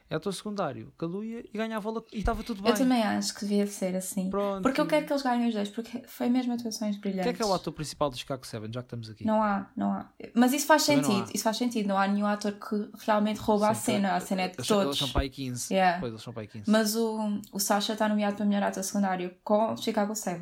É 0.09 0.15
ator 0.15 0.33
secundário. 0.33 0.91
Caluia 0.97 1.45
e 1.53 1.55
ganhava 1.55 1.87
o. 1.87 2.05
E 2.11 2.17
estava 2.17 2.41
tudo 2.43 2.63
bem. 2.63 2.71
Eu 2.71 2.77
também 2.77 3.03
acho 3.03 3.31
que 3.35 3.41
devia 3.41 3.67
ser 3.67 3.95
assim. 3.95 4.27
Pronto. 4.27 4.63
Porque 4.63 4.81
eu 4.81 4.87
quero 4.87 5.05
que 5.05 5.13
eles 5.13 5.21
ganhem 5.21 5.47
os 5.47 5.53
dois, 5.53 5.69
porque 5.69 6.01
foi 6.07 6.27
mesmo 6.29 6.51
atuações 6.53 6.97
brilhantes. 6.97 7.25
Quem 7.25 7.31
é 7.31 7.35
que 7.35 7.43
é 7.43 7.45
o 7.45 7.53
ator 7.53 7.71
principal 7.71 8.09
de 8.09 8.17
Chicago 8.17 8.45
7, 8.45 8.73
já 8.73 8.81
que 8.81 8.87
estamos 8.87 9.09
aqui? 9.11 9.23
Não 9.23 9.43
há, 9.43 9.69
não 9.77 9.91
há. 9.91 10.09
Mas 10.33 10.51
isso 10.51 10.65
faz 10.65 10.83
Também 10.83 11.03
sentido, 11.03 11.31
isso 11.31 11.43
faz 11.43 11.57
sentido. 11.57 11.87
Não 11.87 11.97
há 11.97 12.07
nenhum 12.07 12.25
ator 12.25 12.53
que 12.53 12.89
realmente 13.05 13.37
rouba 13.37 13.69
a 13.69 13.73
Sim, 13.75 13.93
cena, 13.93 14.15
a 14.15 14.19
cena 14.19 14.41
é 14.41 14.47
de 14.47 14.55
eles, 14.55 14.69
Eles 14.69 14.83
todos. 14.83 14.97
são 14.97 15.21
aí 15.21 15.29
15. 15.29 15.71
Yeah. 15.71 15.99
Pois, 15.99 16.11
eles 16.11 16.23
são 16.23 16.33
aí 16.35 16.47
15. 16.47 16.71
Mas 16.71 16.95
o, 16.95 17.39
o 17.51 17.59
Sasha 17.59 17.93
está 17.93 18.09
nomeado 18.09 18.35
para 18.35 18.45
melhor 18.45 18.63
ator 18.63 18.83
secundário 18.83 19.35
com 19.43 19.77
Chicago 19.77 20.15
7, 20.15 20.41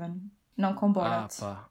não 0.56 0.76
com 0.76 0.86
ah, 0.86 0.90
Borat. 0.90 1.40
pá. 1.42 1.68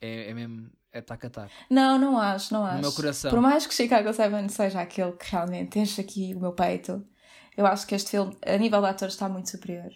é, 0.00 0.30
é 0.30 0.34
mesmo. 0.34 0.70
É 0.90 1.02
tac 1.02 1.24
a 1.26 1.30
tac. 1.30 1.52
Não, 1.70 1.98
não 1.98 2.18
acho, 2.18 2.52
não 2.52 2.64
acho. 2.64 2.76
No 2.76 2.80
meu 2.80 2.92
coração. 2.92 3.30
Por 3.30 3.40
mais 3.40 3.66
que 3.66 3.74
Chicago 3.74 4.12
7 4.12 4.50
seja 4.50 4.80
aquele 4.80 5.12
que 5.12 5.30
realmente 5.30 5.78
enche 5.78 6.00
aqui 6.00 6.34
o 6.34 6.40
meu 6.40 6.52
peito, 6.52 7.06
eu 7.58 7.66
acho 7.66 7.86
que 7.86 7.94
este 7.94 8.10
filme, 8.12 8.36
a 8.46 8.56
nível 8.56 8.80
de 8.80 8.86
atores, 8.86 9.14
está 9.14 9.28
muito 9.28 9.50
superior. 9.50 9.90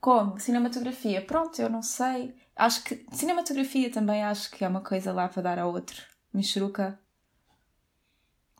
Como? 0.00 0.38
Cinematografia? 0.40 1.24
Pronto, 1.24 1.62
eu 1.62 1.70
não 1.70 1.82
sei. 1.82 2.34
Acho 2.56 2.82
que. 2.82 3.06
Cinematografia 3.12 3.88
também 3.90 4.24
acho 4.24 4.50
que 4.50 4.64
é 4.64 4.68
uma 4.68 4.80
coisa 4.80 5.12
lá 5.12 5.28
para 5.28 5.42
dar 5.42 5.58
a 5.60 5.66
outro. 5.66 6.02
Michuruca. 6.34 6.98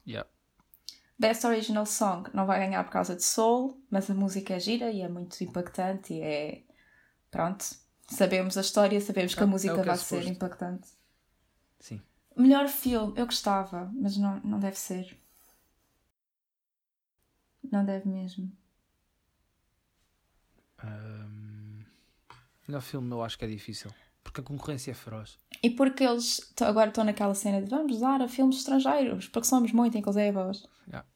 Yeah. 0.06 0.28
Best 1.18 1.44
Original 1.46 1.86
Song 1.86 2.30
não 2.32 2.46
vai 2.46 2.60
ganhar 2.60 2.82
por 2.84 2.90
causa 2.92 3.16
de 3.16 3.24
Soul, 3.24 3.80
mas 3.90 4.08
a 4.10 4.14
música 4.14 4.54
é 4.54 4.60
gira 4.60 4.90
e 4.90 5.00
é 5.02 5.08
muito 5.08 5.42
impactante 5.42 6.14
e 6.14 6.20
é. 6.20 6.62
Pronto. 7.30 7.64
Sabemos 8.08 8.56
a 8.56 8.60
história, 8.60 9.00
sabemos 9.00 9.34
que 9.34 9.40
a 9.40 9.44
É- 9.44 9.46
é 9.46 9.50
música 9.50 9.72
o 9.74 9.76
que 9.76 9.82
é 9.82 9.84
vai 9.84 9.96
ser 9.96 10.26
impactante. 10.26 10.88
Sim. 11.80 12.00
Melhor 12.36 12.68
filme, 12.68 13.14
eu 13.16 13.26
gostava, 13.26 13.90
mas 13.94 14.16
não, 14.16 14.38
não 14.40 14.58
deve 14.60 14.78
ser. 14.78 15.18
Não 17.70 17.84
deve 17.84 18.08
mesmo. 18.08 18.50
Ahm, 20.78 21.84
melhor 22.66 22.80
filme 22.80 23.10
eu 23.12 23.22
acho 23.22 23.38
que 23.38 23.44
é 23.44 23.48
difícil. 23.48 23.90
Porque 24.22 24.40
a 24.40 24.44
concorrência 24.44 24.90
é 24.90 24.94
feroz. 24.94 25.38
E 25.62 25.70
porque 25.70 26.04
eles 26.04 26.52
agora 26.60 26.88
estão 26.88 27.04
naquela 27.04 27.34
cena 27.34 27.60
de 27.60 27.68
vamos 27.68 28.00
dar 28.00 28.22
a 28.22 28.28
filmes 28.28 28.58
estrangeiros, 28.58 29.28
porque 29.28 29.48
somos 29.48 29.72
muito 29.72 29.96
inclusivos. 29.98 30.66
Yeah. 30.86 31.06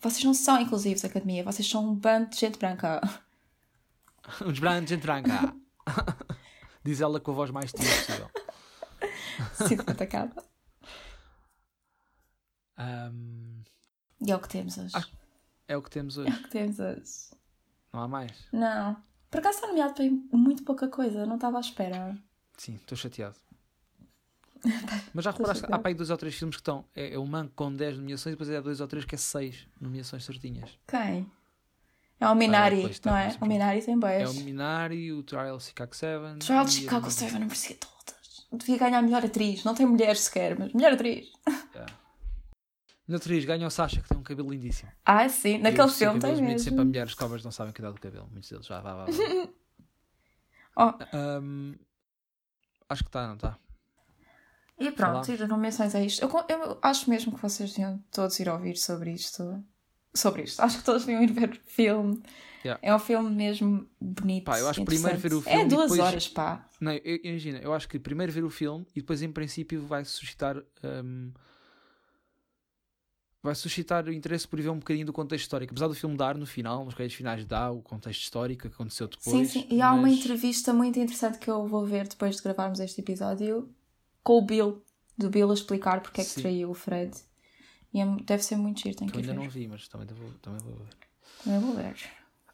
Vocês 0.00 0.24
não 0.24 0.34
são 0.34 0.60
inclusivos, 0.60 1.04
academia, 1.04 1.44
vocês 1.44 1.68
são 1.68 1.88
um 1.88 1.94
bando 1.94 2.30
de 2.30 2.36
gente 2.36 2.58
branca. 2.58 3.00
Uns 4.44 4.58
brancos 4.58 4.92
em 4.92 4.98
tranca. 4.98 5.54
Diz 6.84 7.00
ela 7.00 7.20
com 7.20 7.30
a 7.30 7.34
voz 7.34 7.50
mais 7.50 7.72
tímida 7.72 7.94
possível. 7.96 8.30
Sinto-me 9.68 9.92
atacada. 9.92 10.44
Ahm, 12.76 13.62
E 14.20 14.30
é 14.30 14.36
o 14.36 14.40
que 14.40 14.48
temos 14.48 14.78
hoje. 14.78 14.92
Ah. 14.96 15.04
É 15.72 15.76
o 15.76 15.82
que 15.82 15.90
temos 15.90 16.16
É 16.18 16.20
hoje. 16.22 16.30
o 16.30 16.42
que 16.42 16.50
temos 16.50 16.78
hoje. 16.78 17.30
Não 17.92 18.00
há 18.02 18.08
mais. 18.08 18.32
Não. 18.52 18.96
Por 19.30 19.38
acaso 19.40 19.56
está 19.56 19.68
nomeado 19.68 19.94
para 19.94 20.04
muito 20.38 20.62
pouca 20.62 20.88
coisa, 20.88 21.24
não 21.26 21.36
estava 21.36 21.56
à 21.56 21.60
espera. 21.60 22.16
Sim, 22.56 22.74
estou 22.76 22.96
chateado. 22.96 23.36
Mas 25.12 25.24
já 25.24 25.30
reparaste, 25.32 25.64
há 25.66 25.78
para 25.78 25.88
aí 25.90 25.94
dois 25.94 26.10
ou 26.10 26.16
três 26.16 26.34
filmes 26.34 26.56
que 26.56 26.60
estão. 26.60 26.84
É, 26.94 27.14
é 27.14 27.18
o 27.18 27.26
Manco 27.26 27.52
com 27.56 27.74
10 27.74 27.98
nomeações 27.98 28.32
e 28.32 28.36
depois 28.36 28.48
é 28.50 28.60
dois 28.60 28.80
ou 28.80 28.86
três 28.86 29.04
que 29.04 29.14
é 29.14 29.18
6 29.18 29.66
nomeações 29.80 30.24
certinhas. 30.24 30.78
Quem? 30.86 31.30
É 32.20 32.28
o 32.28 32.34
Minari, 32.36 32.76
depois 32.76 32.92
está, 32.92 33.10
não 33.10 33.18
é? 33.18 33.36
O 33.40 33.46
Minari 33.46 33.82
tem 33.82 33.94
É 33.94 33.96
boas. 33.96 34.36
o 34.38 34.44
Minari, 34.44 35.12
o 35.12 35.22
Trial 35.24 35.58
Chicago 35.58 35.96
7. 35.96 36.38
Trial 36.38 36.68
Chicago 36.68 37.10
7 37.10 37.32
não 37.32 37.40
merecia 37.40 37.76
todas. 37.76 38.46
Devia 38.52 38.78
ganhar 38.78 39.02
melhor 39.02 39.24
atriz. 39.24 39.64
Não 39.64 39.74
tem 39.74 39.84
mulheres 39.86 40.20
sequer, 40.20 40.56
mas 40.56 40.72
melhor 40.72 40.92
atriz. 40.92 41.32
Yeah. 41.74 41.92
Na 43.12 43.18
atriz 43.18 43.44
ganha 43.44 43.66
o 43.66 43.70
Sasha, 43.70 44.00
que 44.00 44.08
tem 44.08 44.16
um 44.16 44.22
cabelo 44.22 44.50
lindíssimo. 44.50 44.90
Ah, 45.04 45.28
sim. 45.28 45.58
Naquele 45.58 45.88
filme 45.90 46.18
tem 46.18 46.34
bonitos, 46.34 46.62
sempre 46.64 46.76
a 46.76 46.76
mesmo. 46.78 46.88
mulheres 46.88 47.14
cobras 47.14 47.44
não 47.44 47.50
sabem 47.52 47.72
cuidar 47.72 47.90
do 47.90 48.00
cabelo. 48.00 48.26
Muitos 48.32 48.48
deles. 48.48 48.64
Já, 48.66 48.80
vá, 48.80 48.94
vá, 48.94 49.04
vá. 49.04 49.12
Oh, 50.74 50.94
Ahm, 51.14 51.74
acho 52.88 53.04
que 53.04 53.08
está, 53.10 53.28
não 53.28 53.36
tá? 53.36 53.58
está? 54.78 54.84
e 54.88 54.90
pronto, 54.90 55.30
as 55.30 55.48
nomeações 55.48 55.94
é 55.94 56.02
isto. 56.06 56.22
Eu, 56.24 56.30
eu 56.48 56.78
acho 56.80 57.10
mesmo 57.10 57.34
que 57.34 57.42
vocês 57.42 57.70
deviam 57.72 58.02
todos 58.10 58.40
ir 58.40 58.48
ouvir 58.48 58.78
sobre 58.78 59.12
isto. 59.12 59.62
Sobre 60.14 60.44
isto. 60.44 60.60
Acho 60.60 60.78
que 60.78 60.84
todos 60.84 61.04
deviam 61.04 61.22
ir 61.22 61.30
ver 61.30 61.50
o 61.50 61.60
filme. 61.70 62.22
Yeah. 62.64 62.80
É 62.82 62.94
um 62.94 62.98
filme 62.98 63.28
mesmo 63.28 63.86
bonito. 64.00 64.44
Pá, 64.44 64.58
eu 64.58 64.66
acho 64.68 64.82
primeiro 64.86 65.18
ver 65.18 65.34
o 65.34 65.38
interessante. 65.38 65.58
filme 65.58 65.64
É 65.74 65.76
duas 65.76 65.90
depois- 65.90 66.00
horas, 66.08 66.28
pá. 66.28 66.66
Não, 66.80 66.92
eu, 66.92 67.18
imagina, 67.22 67.58
eu 67.58 67.74
acho 67.74 67.86
que 67.86 67.98
primeiro 67.98 68.32
ver 68.32 68.44
o 68.44 68.50
filme 68.50 68.86
e 68.96 69.00
depois, 69.00 69.20
em 69.20 69.30
princípio, 69.30 69.82
vai 69.86 70.04
suscitar. 70.06 70.56
ahm, 70.82 71.32
vai 73.42 73.54
suscitar 73.54 74.04
o 74.06 74.12
interesse 74.12 74.46
por 74.46 74.60
ver 74.60 74.68
um 74.70 74.78
bocadinho 74.78 75.04
do 75.06 75.12
contexto 75.12 75.42
histórico. 75.44 75.72
Apesar 75.72 75.88
do 75.88 75.94
filme 75.94 76.16
dar 76.16 76.36
no 76.36 76.46
final, 76.46 76.84
nos 76.84 76.94
créditos 76.94 77.16
finais, 77.16 77.44
dá 77.44 77.70
o 77.70 77.82
contexto 77.82 78.20
histórico 78.22 78.62
que 78.62 78.68
aconteceu 78.68 79.08
depois. 79.08 79.30
sim, 79.36 79.44
sim. 79.62 79.66
E 79.70 79.80
há 79.82 79.92
uma 79.92 80.02
mas- 80.02 80.18
entrevista 80.18 80.72
muito 80.72 80.98
interessante 80.98 81.38
que 81.38 81.50
eu 81.50 81.66
vou 81.66 81.84
ver 81.84 82.06
depois 82.06 82.36
de 82.36 82.42
gravarmos 82.42 82.78
este 82.80 83.00
episódio 83.00 83.68
com 84.22 84.38
o 84.38 84.42
Bill. 84.42 84.82
Do 85.18 85.28
Bill 85.28 85.50
a 85.50 85.54
explicar 85.54 86.00
porque 86.00 86.20
é 86.20 86.24
que 86.24 86.30
Sim. 86.30 86.40
traiu 86.42 86.70
o 86.70 86.74
Fred. 86.74 87.12
E 87.92 88.00
é- 88.00 88.16
deve 88.24 88.42
ser 88.42 88.56
muito 88.56 88.80
giro, 88.80 88.96
tenho 88.96 89.10
Que 89.10 89.18
que 89.18 89.22
ainda 89.22 89.34
ver. 89.34 89.38
não 89.44 89.50
vi, 89.50 89.68
mas 89.68 89.86
também 89.88 90.06
vou, 90.06 90.30
também 90.40 90.60
vou 90.60 90.74
ver. 90.76 91.54
Eu 91.54 91.60
vou 91.60 91.74
ver. 91.74 91.96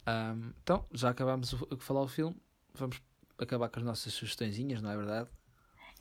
Ahm, 0.07 0.53
então, 0.63 0.85
já 0.93 1.11
acabámos 1.11 1.53
o- 1.53 1.67
de 1.77 1.85
falar 1.85 2.01
o 2.03 2.09
filme. 2.09 2.35
Vamos 2.75 3.01
acabar 3.39 3.69
com 3.69 3.79
as 3.79 3.85
nossas 3.85 4.13
sugestõezinhas, 4.15 4.81
não 4.83 4.91
é 4.91 4.97
verdade? 4.97 5.29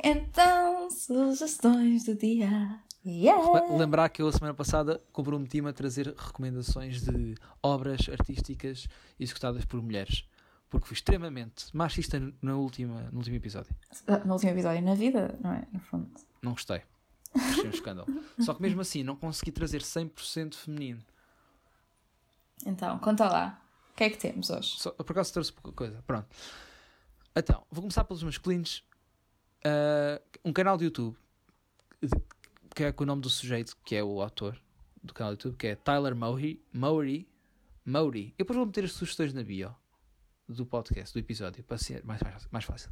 Então, 0.04 0.90
sugestões 0.90 2.06
do 2.06 2.16
dia. 2.16 2.80
Yeah! 3.06 3.42
Le- 3.72 3.78
Lembrar 3.78 4.10
que 4.10 4.22
eu, 4.22 4.28
a 4.28 4.32
semana 4.32 4.54
passada, 4.54 5.02
comprometi-me 5.14 5.70
a 5.70 5.74
trazer 5.74 6.14
recomendações 6.18 7.02
de 7.02 7.36
obras 7.64 8.10
artísticas 8.10 8.88
executadas 9.20 9.64
por 9.66 9.82
mulheres. 9.82 10.26
Porque 10.70 10.86
fui 10.88 10.96
extremamente 10.96 11.76
machista 11.76 12.20
na 12.42 12.56
última, 12.58 13.02
no 13.12 13.20
último 13.20 13.38
episódio. 13.38 13.74
No 14.26 14.34
último 14.34 14.52
episódio, 14.52 14.82
na 14.82 14.96
vida, 14.96 15.38
não 15.42 15.54
é? 15.54 15.66
No 15.72 15.80
fundo. 15.80 16.10
Não 16.42 16.52
gostei. 16.52 16.82
Achei 17.34 17.68
um 17.68 17.70
escândalo. 17.70 18.08
Só 18.40 18.54
que 18.54 18.62
mesmo 18.62 18.82
assim, 18.82 19.04
não 19.04 19.16
consegui 19.16 19.52
trazer 19.52 19.82
100% 19.82 20.56
feminino. 20.56 21.02
Então, 22.66 22.98
conta 23.00 23.30
lá. 23.30 23.62
O 23.92 23.96
que 23.96 24.04
é 24.04 24.10
que 24.10 24.18
temos 24.18 24.50
hoje? 24.50 24.76
Só, 24.78 24.92
por 24.92 25.12
acaso 25.12 25.32
trouxe 25.34 25.54
pouca 25.54 25.72
coisa. 25.72 26.04
Pronto. 26.06 26.28
Então, 27.36 27.64
vou 27.72 27.82
começar 27.84 28.04
pelos 28.04 28.24
masculinos. 28.24 28.84
Ah, 29.64 30.22
um 30.44 30.52
canal 30.52 30.78
de 30.78 30.86
YouTube 30.86 31.16
que 32.78 32.84
é 32.84 32.94
o 32.96 33.06
nome 33.08 33.24
do 33.24 33.30
sujeito, 33.30 33.76
que 33.84 33.96
é 33.96 34.04
o 34.04 34.22
autor 34.22 34.62
do 35.02 35.12
canal 35.12 35.34
de 35.34 35.40
YouTube, 35.40 35.58
que 35.58 35.66
é 35.66 35.76
Tyler 35.76 36.16
Mowry. 36.16 36.64
Mowry. 36.72 37.28
Mowry. 37.84 38.36
Eu 38.38 38.46
depois 38.46 38.56
vou 38.56 38.68
meter 38.68 38.84
as 38.84 38.92
sugestões 38.92 39.34
na 39.34 39.42
bio 39.42 39.76
do 40.48 40.64
podcast, 40.64 41.12
do 41.12 41.18
episódio, 41.18 41.64
para 41.64 41.80
ser 41.80 42.04
mais, 42.06 42.22
mais, 42.22 42.48
mais 42.52 42.66
fácil. 42.66 42.92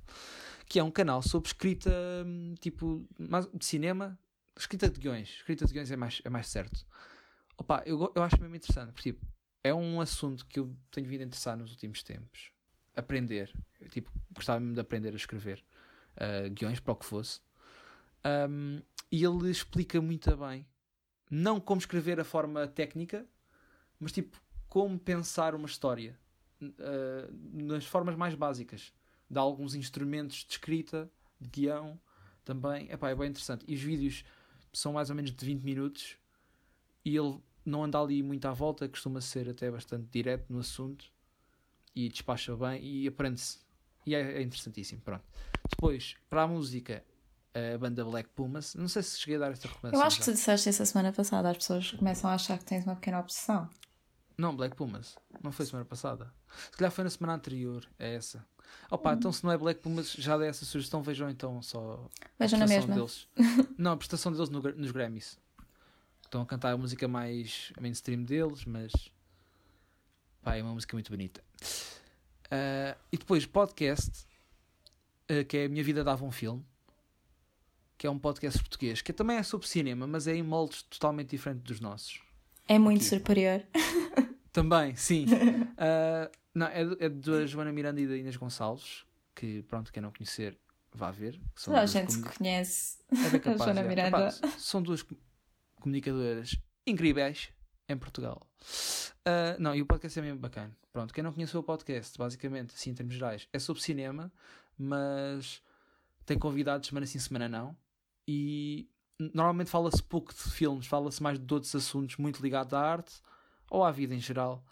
Que 0.66 0.80
é 0.80 0.84
um 0.84 0.90
canal 0.90 1.22
sobre 1.22 1.50
escrita, 1.50 1.92
hum, 2.26 2.56
tipo, 2.60 3.08
de 3.54 3.64
cinema, 3.64 4.18
escrita 4.58 4.90
de 4.90 5.00
guiões. 5.00 5.30
Escrita 5.30 5.68
de 5.68 5.74
guiões 5.74 5.92
é 5.92 5.96
mais, 5.96 6.20
é 6.26 6.30
mais 6.32 6.48
certo. 6.48 6.84
Opa, 7.56 7.84
eu, 7.86 8.12
eu 8.16 8.24
acho 8.24 8.42
mesmo 8.42 8.56
interessante, 8.56 8.92
porque 8.92 9.14
tipo, 9.14 9.24
é 9.64 9.72
um 9.72 10.02
assunto 10.02 10.48
que 10.48 10.60
eu 10.60 10.76
tenho 10.90 11.08
vindo 11.08 11.22
a 11.22 11.26
interessar 11.26 11.56
nos 11.56 11.70
últimos 11.70 12.02
tempos. 12.02 12.50
Aprender. 12.96 13.54
Eu, 13.80 13.88
tipo, 13.90 14.12
gostava 14.34 14.60
mesmo 14.60 14.74
de 14.74 14.82
aprender 14.82 15.14
a 15.14 15.16
escrever 15.16 15.64
uh, 16.16 16.50
guiões, 16.50 16.80
para 16.80 16.94
o 16.94 16.96
que 16.96 17.06
fosse. 17.06 17.40
Um, 18.50 18.82
e 19.12 19.24
ele 19.24 19.50
explica 19.50 20.02
muito 20.02 20.36
bem, 20.36 20.66
não 21.30 21.60
como 21.60 21.80
escrever 21.80 22.20
a 22.20 22.24
forma 22.24 22.68
técnica, 22.68 23.26
mas 24.00 24.12
tipo, 24.12 24.42
como 24.68 25.00
pensar 25.00 25.56
uma 25.56 25.68
história. 25.68 26.18
uh, 26.62 27.64
nas 27.64 27.86
formas 27.86 28.16
mais 28.16 28.34
básicas. 28.34 28.94
Dá 29.30 29.42
alguns 29.42 29.76
instrumentos 29.76 30.46
de 30.46 30.52
escrita, 30.54 31.12
de 31.40 31.50
guião, 31.50 32.00
também. 32.44 32.90
Epá, 32.92 33.10
é 33.10 33.16
bem 33.16 33.30
interessante. 33.30 33.66
E 33.68 33.74
os 33.74 33.82
vídeos 33.82 34.24
são 34.72 34.94
mais 34.94 35.10
ou 35.10 35.16
menos 35.16 35.32
de 35.32 35.46
20 35.46 35.64
minutos 35.64 36.18
e 37.04 37.16
ele 37.16 37.40
não 37.66 37.84
anda 37.84 38.00
ali 38.00 38.22
muito 38.22 38.46
à 38.46 38.54
volta, 38.54 38.88
costuma 38.88 39.20
ser 39.20 39.50
até 39.50 39.70
bastante 39.72 40.08
direto 40.12 40.52
no 40.52 40.60
assunto 40.60 41.12
e 41.96 42.08
despacha 42.10 42.56
bem 42.56 42.84
e 42.84 43.08
aprende-se. 43.08 43.60
E 44.06 44.14
é, 44.14 44.40
é 44.40 44.42
interessantíssimo, 44.42 45.02
pronto. 45.02 45.26
Depois, 45.70 46.16
para 46.30 46.44
a 46.44 46.48
música, 46.48 47.04
a 47.56 47.78
banda 47.78 48.04
Black 48.04 48.30
Pumas, 48.30 48.76
não 48.76 48.88
sei 48.88 49.02
se 49.02 49.18
cheguei 49.18 49.38
a 49.38 49.40
dar 49.40 49.52
esta 49.52 49.68
recomendação. 49.68 50.02
Eu 50.02 50.06
acho 50.06 50.20
que 50.20 50.26
já. 50.26 50.32
tu 50.32 50.36
disseste 50.36 50.70
isso 50.70 50.84
a 50.84 50.86
semana 50.86 51.14
passada. 51.14 51.50
As 51.50 51.58
pessoas 51.58 51.92
começam 51.92 52.30
a 52.30 52.34
achar 52.34 52.58
que 52.58 52.66
tens 52.66 52.84
uma 52.84 52.96
pequena 52.96 53.20
obsessão. 53.20 53.70
Não, 54.38 54.56
Black 54.56 54.76
Pumas. 54.76 55.16
Não 55.42 55.52
foi 55.52 55.66
semana 55.66 55.86
passada. 55.86 56.34
Se 56.72 56.78
calhar 56.78 56.92
foi 56.92 57.06
na 57.06 57.10
semana 57.10 57.34
anterior. 57.36 57.88
É 57.98 58.16
essa. 58.16 58.46
Opa, 58.92 59.14
então 59.14 59.32
se 59.32 59.44
não 59.44 59.52
é 59.52 59.58
Black 59.58 59.80
Pumas, 59.80 60.12
já 60.12 60.38
dei 60.38 60.50
essa 60.50 60.66
sugestão. 60.66 61.02
Vejam 61.02 61.30
então 61.30 61.62
só 61.62 62.10
a 62.12 62.44
Vejam 62.44 62.60
na 62.60 62.66
prestação 62.66 62.96
deles. 62.96 63.28
Não, 63.78 63.92
a 63.92 63.98
prestação 63.98 64.32
deles 64.32 64.50
no 64.50 64.62
nos 64.62 64.92
Grammys. 64.92 65.40
Estão 66.24 66.42
a 66.42 66.46
cantar 66.46 66.74
a 66.74 66.78
música 66.78 67.08
mais 67.08 67.72
mainstream 67.80 68.24
deles, 68.24 68.66
mas 68.66 68.92
pá, 70.42 70.56
é 70.56 70.62
uma 70.62 70.74
música 70.74 70.96
muito 70.96 71.10
bonita. 71.10 71.42
Ah, 72.52 72.98
e 73.12 73.18
depois, 73.18 73.46
podcast, 73.46 74.26
ah, 75.30 75.44
que 75.44 75.58
é 75.58 75.66
A 75.66 75.70
Minha 75.70 75.84
Vida 75.84 76.04
Dava 76.04 76.26
um 76.26 76.32
Filme, 76.32 76.66
que 77.98 78.06
é 78.08 78.10
um 78.10 78.20
podcast 78.20 78.60
português, 78.60 79.02
que 79.02 79.14
também 79.14 79.38
é 79.38 79.44
sobre 79.44 79.68
cinema, 79.68 80.06
mas 80.08 80.28
é 80.28 80.36
em 80.36 80.44
moldes 80.44 80.84
totalmente 80.84 81.30
diferentes 81.30 81.64
dos 81.64 81.80
nossos. 81.80 82.22
É 82.68 82.78
muito 82.80 83.02
Aqui. 83.02 83.10
superior. 83.10 83.64
Também, 84.52 84.96
sim. 84.96 85.26
Ah, 85.78 86.32
não, 86.56 86.68
é, 86.68 86.82
é 87.00 87.10
da 87.10 87.46
Joana 87.46 87.72
Miranda 87.72 88.00
e 88.00 88.08
da 88.08 88.16
Inês 88.16 88.38
Gonçalves, 88.38 89.04
que 89.36 89.62
pronto, 89.64 89.92
quem 89.92 90.02
não 90.02 90.12
conhecer, 90.12 90.58
vá 90.94 91.12
ver. 91.12 91.34
que 91.56 91.64
Toda 91.66 91.82
a 91.82 91.86
gente 91.86 92.16
comuni- 92.16 92.36
conhece. 92.38 92.98
é 93.12 93.30
capaz, 93.40 93.64
Joana 93.64 93.82
é. 93.82 93.88
Miranda. 93.88 94.32
São 94.58 94.82
duas 94.82 95.02
com- 95.02 95.16
comunicadoras 95.82 96.56
incríveis 96.88 97.50
em 97.90 97.98
Portugal. 97.98 98.48
Ah, 99.26 99.56
não, 99.60 99.76
e 99.76 99.82
o 99.82 99.86
podcast 99.86 100.18
é 100.18 100.22
mesmo 100.22 100.40
bacana. 100.40 100.76
Pronto, 100.94 101.14
quem 101.14 101.24
não 101.24 101.34
conheceu 101.34 101.60
o 101.60 101.64
podcast, 101.64 102.18
basicamente, 102.18 102.74
assim 102.74 102.92
em 102.92 102.94
termos 102.96 103.14
gerais, 103.16 103.48
é 103.52 103.60
sobre 103.60 103.84
cinema, 103.84 104.32
mas 104.78 105.62
tem 106.26 106.40
convidados 106.40 106.88
semana 106.88 107.06
sim, 107.06 107.20
semana 107.20 107.50
não. 107.50 107.76
E 108.28 108.90
normalmente 109.20 109.70
fala-se 109.70 110.02
pouco 110.02 110.34
de 110.34 110.52
filmes, 110.52 110.88
fala-se 110.88 111.22
mais 111.22 111.40
de 111.40 111.54
outros 111.54 111.74
assuntos 111.76 112.18
muito 112.18 112.42
ligados 112.42 112.74
à 112.74 112.80
arte 112.80 113.22
ou 113.70 113.84
à 113.84 113.92
vida 113.92 114.14
em 114.14 114.20
geral. 114.20 114.66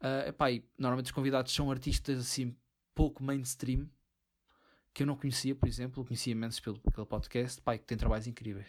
Uh, 0.00 0.28
epá, 0.28 0.50
e 0.50 0.64
normalmente 0.76 1.06
os 1.06 1.12
convidados 1.12 1.52
são 1.52 1.70
artistas 1.70 2.18
assim 2.18 2.56
pouco 2.94 3.22
mainstream 3.22 3.88
que 4.92 5.02
eu 5.02 5.06
não 5.06 5.16
conhecia, 5.16 5.54
por 5.54 5.68
exemplo, 5.68 6.04
conhecia 6.04 6.32
imenso 6.32 6.62
pelo, 6.62 6.78
pelo 6.78 7.06
podcast, 7.06 7.60
pai, 7.62 7.78
que 7.78 7.86
tem 7.86 7.96
trabalhos 7.96 8.26
incríveis. 8.26 8.68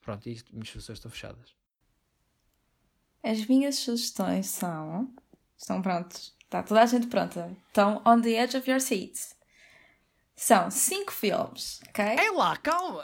Pronto, 0.00 0.28
e 0.28 0.32
isto, 0.32 0.52
minhas 0.52 0.68
sugestões 0.68 0.98
estão 0.98 1.10
fechadas. 1.10 1.54
As 3.22 3.46
minhas 3.46 3.76
sugestões 3.76 4.46
são. 4.46 5.12
Estão 5.56 5.80
prontos. 5.80 6.34
Está 6.44 6.62
toda 6.62 6.82
a 6.82 6.86
gente 6.86 7.06
pronta. 7.06 7.56
Estão 7.68 8.02
on 8.04 8.20
the 8.20 8.30
edge 8.30 8.56
of 8.56 8.68
your 8.68 8.80
seats. 8.80 9.34
São 10.34 10.70
5 10.70 11.12
filmes, 11.12 11.80
ok? 11.88 12.04
É 12.04 12.30
lá, 12.30 12.56
calma! 12.56 13.02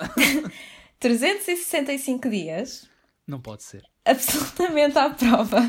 365 0.99 2.29
dias. 2.29 2.89
Não 3.27 3.41
pode 3.41 3.63
ser. 3.63 3.85
Absolutamente 4.05 4.99
à 4.99 5.11
prova. 5.11 5.61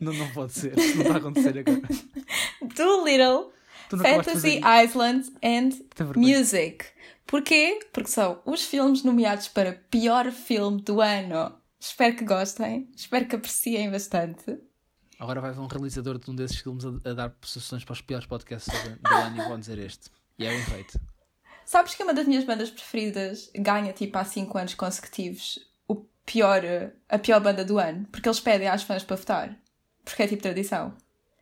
Não, 0.00 0.12
não 0.12 0.30
pode 0.30 0.52
ser. 0.52 0.76
Isso 0.78 0.96
não 0.96 1.02
está 1.02 1.14
a 1.14 1.18
acontecer 1.18 1.58
agora. 1.58 1.82
Doolittle, 2.74 3.52
Fantasy 3.90 4.60
Island 4.84 5.32
and 5.42 5.70
Music. 6.16 6.86
Porquê? 7.26 7.78
Porque 7.92 8.10
são 8.10 8.40
os 8.46 8.64
filmes 8.64 9.02
nomeados 9.02 9.48
para 9.48 9.72
pior 9.90 10.30
filme 10.32 10.80
do 10.80 11.00
ano. 11.00 11.54
Espero 11.78 12.16
que 12.16 12.24
gostem, 12.24 12.88
espero 12.96 13.26
que 13.26 13.36
apreciem 13.36 13.90
bastante. 13.90 14.58
Agora 15.18 15.40
vai 15.40 15.52
ver 15.52 15.60
um 15.60 15.66
realizador 15.66 16.18
de 16.18 16.30
um 16.30 16.34
desses 16.34 16.58
filmes 16.58 16.84
a, 16.84 17.10
a 17.10 17.12
dar 17.12 17.36
sugestões 17.42 17.84
para 17.84 17.92
os 17.92 18.00
piores 18.00 18.26
podcasts 18.26 18.72
do 19.00 19.08
ano 19.14 19.36
e 19.36 19.48
vão 19.48 19.58
dizer 19.58 19.78
este. 19.78 20.10
E 20.38 20.46
é 20.46 20.50
bem 20.50 20.64
feito. 20.64 21.00
Sabes 21.64 21.94
que 21.94 22.02
uma 22.02 22.14
das 22.14 22.26
minhas 22.26 22.44
bandas 22.44 22.70
preferidas 22.70 23.50
ganha 23.54 23.92
tipo 23.92 24.16
há 24.16 24.24
5 24.24 24.56
anos 24.56 24.74
consecutivos 24.74 25.58
o 25.86 25.96
pior, 26.24 26.62
a 27.08 27.18
pior 27.18 27.40
banda 27.40 27.64
do 27.64 27.78
ano? 27.78 28.06
Porque 28.10 28.28
eles 28.28 28.40
pedem 28.40 28.68
às 28.68 28.82
fãs 28.82 29.04
para 29.04 29.16
votar. 29.16 29.56
Porque 30.04 30.22
é 30.22 30.28
tipo 30.28 30.42
tradição. 30.42 30.94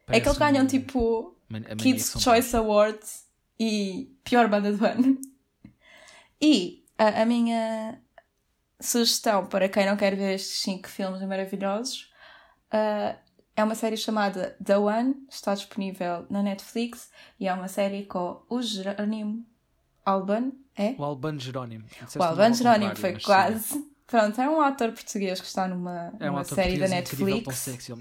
Parece 0.07 0.21
é 0.21 0.21
que 0.21 0.29
eles 0.29 0.39
ganham 0.39 0.65
um... 0.65 0.67
tipo 0.67 1.37
Kids 1.79 2.15
Choice 2.21 2.53
bons. 2.53 2.55
Awards 2.55 3.27
e 3.59 4.11
pior 4.25 4.49
banda 4.49 4.73
do 4.73 4.85
ano. 4.85 5.21
E 6.41 6.85
a, 6.99 7.23
a, 7.23 7.25
minha 7.25 8.01
sugestão 8.81 9.47
para 9.47 9.69
quem 9.69 9.87
não 9.87 9.97
quer 9.97 10.15
ver 10.17 10.35
estes 10.35 10.61
5 10.61 10.89
filmes 10.89 11.23
maravilhosos 11.23 12.11
uh, 12.73 13.17
é 13.57 13.65
uma 13.65 13.75
série 13.75 13.97
chamada 13.97 14.57
The 14.63 14.77
One, 14.77 15.27
está 15.31 15.55
disponível 15.55 16.27
na 16.29 16.43
Netflix 16.43 17.11
e 17.41 17.49
é 17.49 17.55
uma 17.55 17.69
série 17.69 18.05
com 18.05 18.43
o 18.49 18.61
Jerónimo 18.61 19.45
Alban, 20.05 20.53
é? 20.77 20.95
O 20.99 21.05
Alban 21.05 21.39
Jerónimo. 21.39 21.85
O 22.17 22.23
Alban 22.23 22.53
Jerónimo 22.53 22.95
foi 22.95 23.19
quase. 23.19 23.61
Sim. 23.61 23.91
Pronto, 24.07 24.41
é 24.41 24.49
um 24.49 24.61
ator 24.61 24.93
português 24.93 25.41
que 25.41 25.47
está 25.47 25.67
numa, 25.67 26.13
é 26.21 26.31
um 26.31 26.45
série 26.45 26.79
da 26.79 26.87
Netflix. 26.87 27.57
Sexy, 27.57 27.93
oh 27.93 27.99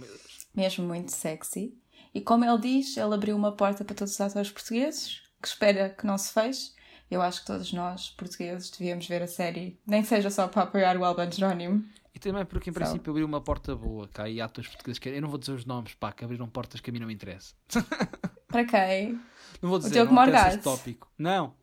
mesmo 0.53 0.85
muito 0.85 1.11
sexy. 1.11 1.77
E 2.13 2.21
como 2.21 2.45
ele 2.45 2.59
diz, 2.59 2.95
ele 2.95 3.13
abriu 3.13 3.35
uma 3.35 3.51
porta 3.51 3.83
para 3.83 3.95
todos 3.95 4.13
os 4.13 4.21
atores 4.21 4.51
portugueses, 4.51 5.21
que 5.41 5.47
espera 5.47 5.89
que 5.89 6.05
não 6.05 6.17
se 6.17 6.31
feche. 6.31 6.71
Eu 7.09 7.21
acho 7.21 7.41
que 7.41 7.47
todos 7.47 7.73
nós, 7.73 8.09
portugueses, 8.09 8.69
devíamos 8.69 9.07
ver 9.07 9.21
a 9.21 9.27
série, 9.27 9.79
nem 9.85 10.03
seja 10.03 10.29
só 10.29 10.47
para 10.47 10.63
apoiar 10.63 10.97
o 10.97 11.03
Alban 11.03 11.31
Jerónimo. 11.31 11.83
E 12.15 12.19
também 12.19 12.45
porque, 12.45 12.69
em 12.69 12.73
so. 12.73 12.79
princípio, 12.79 13.11
abriu 13.11 13.25
uma 13.25 13.41
porta 13.41 13.75
boa. 13.75 14.07
Cá 14.07 14.29
e 14.29 14.39
atores 14.39 14.69
portugueses 14.69 14.99
que 14.99 15.09
eu 15.09 15.21
não 15.21 15.27
vou 15.27 15.37
dizer 15.37 15.51
os 15.51 15.65
nomes, 15.65 15.93
pá, 15.95 16.13
que 16.13 16.23
abriram 16.23 16.47
portas 16.47 16.79
que 16.79 16.89
a 16.89 16.93
mim 16.93 16.99
não 16.99 17.07
me 17.07 17.13
interessa. 17.13 17.53
Para 18.47 18.63
quem? 18.63 19.19
Não 19.61 19.69
vou 19.69 19.79
dizer, 19.79 19.89
o 19.89 19.93
Diogo 19.93 20.13
não 20.13 20.21
Morgado. 20.21 20.61
tópico. 20.61 21.11
Não. 21.17 21.53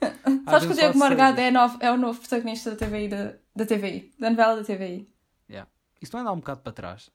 Sabes 0.48 0.66
que 0.66 0.72
o 0.72 0.76
Diogo 0.76 0.98
Morgado 0.98 1.38
é, 1.38 1.50
novo, 1.50 1.76
é 1.80 1.92
o 1.92 1.98
novo 1.98 2.18
protagonista 2.18 2.70
da 2.70 2.76
TVI, 2.76 3.08
da, 3.08 3.34
da 3.54 3.66
TVI, 3.66 4.14
da 4.18 4.30
novela 4.30 4.56
da 4.56 4.64
TVI. 4.64 5.12
Yeah. 5.50 5.70
Isso 6.00 6.12
não 6.14 6.20
é 6.20 6.22
andar 6.22 6.32
um 6.32 6.38
bocado 6.38 6.62
para 6.62 6.72
trás. 6.72 7.10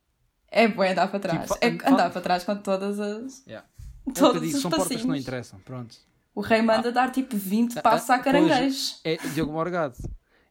É 0.50 0.68
bom 0.68 0.84
andar 0.84 1.08
para 1.08 1.20
trás. 1.20 1.50
Tipo, 1.50 1.58
é 1.62 1.92
andar 1.92 2.12
para 2.12 2.22
trás 2.22 2.44
com 2.44 2.56
todas 2.58 3.00
as. 3.00 3.44
Yeah. 3.48 3.68
É 4.06 4.12
digo, 4.12 4.58
são 4.60 4.70
passinhos. 4.70 4.76
portas 4.76 5.02
que 5.02 5.08
não 5.08 5.16
interessam. 5.16 5.60
Pronto. 5.62 5.96
O 6.36 6.42
rei 6.42 6.62
manda 6.62 6.90
ah. 6.90 6.92
dar 6.92 7.10
tipo 7.10 7.38
20 7.38 7.80
ah, 7.80 7.82
passos 7.82 8.10
ah, 8.10 8.16
a 8.16 8.20
caranguejo. 8.20 8.96
É, 9.04 9.16
Diogo 9.34 9.54
Morgado. 9.54 9.96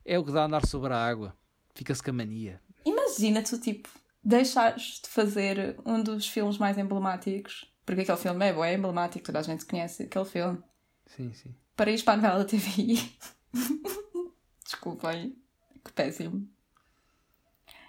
É 0.06 0.18
o 0.18 0.24
que 0.24 0.32
dá 0.32 0.42
a 0.42 0.46
andar 0.46 0.66
sobre 0.66 0.94
a 0.94 0.96
água. 0.96 1.36
Fica-se 1.74 2.02
com 2.02 2.10
a 2.10 2.14
mania. 2.14 2.60
Imagina 2.84 3.42
tu, 3.42 3.58
tipo, 3.58 3.88
deixares 4.22 5.00
de 5.02 5.08
fazer 5.08 5.76
um 5.84 6.02
dos 6.02 6.28
filmes 6.28 6.58
mais 6.58 6.78
emblemáticos. 6.78 7.70
Porque 7.84 8.02
aquele 8.02 8.18
filme 8.18 8.46
é 8.46 8.52
bom, 8.52 8.64
é 8.64 8.74
emblemático, 8.74 9.24
toda 9.24 9.40
a 9.40 9.42
gente 9.42 9.64
conhece 9.66 10.04
aquele 10.04 10.24
filme. 10.24 10.62
Sim, 11.06 11.32
sim. 11.32 11.54
Para 11.76 11.90
ir 11.90 12.02
para 12.02 12.14
a 12.14 12.16
novela 12.16 12.38
da 12.38 12.44
TVI. 12.44 13.12
Desculpem. 14.64 15.36
Que 15.84 15.92
péssimo. 15.92 16.48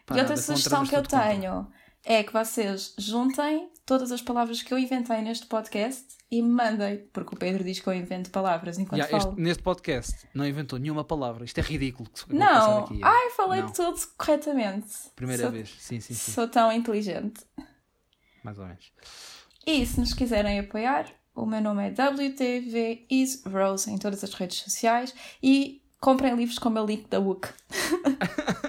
Para 0.06 0.18
e 0.18 0.22
outra 0.22 0.38
sugestão 0.38 0.86
que 0.86 0.96
eu 0.96 1.04
tenho 1.04 1.72
é 2.04 2.24
que 2.24 2.34
vocês 2.34 2.96
juntem 2.98 3.72
todas 3.86 4.12
as 4.12 4.22
palavras 4.22 4.62
que 4.62 4.74
eu 4.74 4.78
inventei 4.78 5.22
neste 5.22 5.46
podcast 5.46 6.06
e 6.32 6.42
me 6.42 6.50
mandem, 6.50 7.08
porque 7.12 7.36
o 7.36 7.38
Pedro 7.38 7.64
diz 7.64 7.80
que 7.80 7.88
eu 7.88 7.94
invento 7.94 8.32
palavras 8.32 8.80
enquanto 8.80 9.02
yeah, 9.02 9.20
falo. 9.20 9.32
Este, 9.32 9.42
neste 9.42 9.64
podcast 9.64 10.28
não 10.34 10.48
inventou 10.48 10.80
nenhuma 10.80 11.04
palavra, 11.04 11.46
isto 11.46 11.58
é 11.60 11.62
ridículo. 11.62 12.10
Que 12.10 12.34
não, 12.34 12.86
aqui, 12.86 13.00
ai, 13.04 13.30
falei 13.32 13.62
não. 13.62 13.72
tudo 13.72 14.00
corretamente. 14.18 14.88
Primeira 15.16 15.44
sou, 15.44 15.52
vez, 15.52 15.70
sim, 15.80 16.00
sim, 16.00 16.14
sim. 16.14 16.32
Sou 16.32 16.48
tão 16.48 16.72
inteligente. 16.72 17.46
Mais 18.44 18.58
ou 18.58 18.66
menos. 18.66 18.92
E 19.66 19.86
se 19.86 20.00
nos 20.00 20.14
quiserem 20.14 20.60
apoiar, 20.60 21.06
o 21.36 21.46
meu 21.46 21.62
nome 21.62 21.88
é 21.88 21.92
WTV 21.92 23.08
is 23.10 23.44
Rose 23.46 23.90
em 23.90 23.98
todas 23.98 24.24
as 24.24 24.34
redes 24.34 24.58
sociais 24.58 25.14
e 25.42 25.83
comprem 26.04 26.36
livros 26.36 26.60
com 26.60 26.68
o 26.68 26.72
meu 26.72 26.86
link 26.86 27.08
da 27.08 27.18
WUC. 27.18 27.48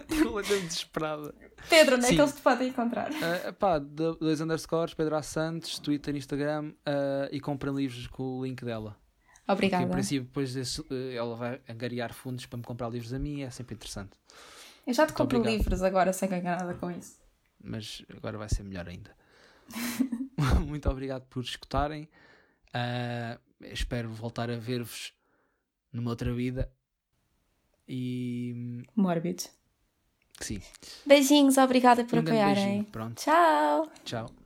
Estou 0.09 0.41
desesperada. 0.41 1.35
Pedro, 1.69 1.97
onde 1.97 2.07
é 2.07 2.09
que 2.11 2.21
eles 2.21 2.33
te 2.33 2.41
podem 2.41 2.69
encontrar? 2.69 3.11
Uh, 3.11 3.53
pá, 3.55 3.81
dois 3.81 4.41
underscores, 4.41 4.95
Pedro 4.95 5.17
A. 5.17 5.23
Santos, 5.23 5.81
Twitter, 5.81 6.15
Instagram 6.15 6.69
uh, 6.87 7.29
e 7.33 7.41
comprem 7.41 7.75
livros 7.75 8.07
com 8.07 8.39
o 8.39 8.45
link 8.45 8.65
dela. 8.65 8.97
Obrigada. 9.49 9.83
Porque, 9.83 9.93
em 9.93 9.97
princípio, 9.97 10.27
depois 10.27 10.55
desse, 10.55 10.81
uh, 10.81 10.87
ela 11.13 11.35
vai 11.35 11.61
angariar 11.69 12.15
fundos 12.15 12.47
para 12.47 12.57
me 12.57 12.63
comprar 12.63 12.89
livros 12.89 13.13
a 13.13 13.19
mim, 13.19 13.43
é 13.43 13.51
sempre 13.51 13.75
interessante. 13.75 14.17
Eu 14.87 14.95
já 14.95 15.05
te 15.05 15.09
Muito 15.09 15.17
compro 15.17 15.39
obrigado. 15.39 15.59
livros 15.59 15.83
agora 15.83 16.13
sem 16.13 16.29
ganhar 16.29 16.57
nada 16.59 16.75
com 16.75 16.89
isso. 16.89 17.19
Mas 17.61 18.05
agora 18.17 18.39
vai 18.39 18.49
ser 18.49 18.63
melhor 18.63 18.89
ainda. 18.89 19.11
Muito 20.65 20.89
obrigado 20.89 21.25
por 21.27 21.43
escutarem. 21.43 22.09
Uh, 22.69 23.41
espero 23.61 24.09
voltar 24.09 24.51
a 24.51 24.57
ver-vos 24.57 25.13
numa 25.93 26.11
outra 26.11 26.33
vida. 26.33 26.71
E. 27.89 28.83
Mórbido. 28.97 29.45
Sim. 30.41 30.61
Beijinhos, 31.07 31.59
obrigada 31.59 32.05
por 32.05 32.19
um 32.19 32.23
apoiarem. 32.23 32.85
Pronto. 32.85 33.15
Tchau. 33.17 33.89
Tchau. 34.05 34.44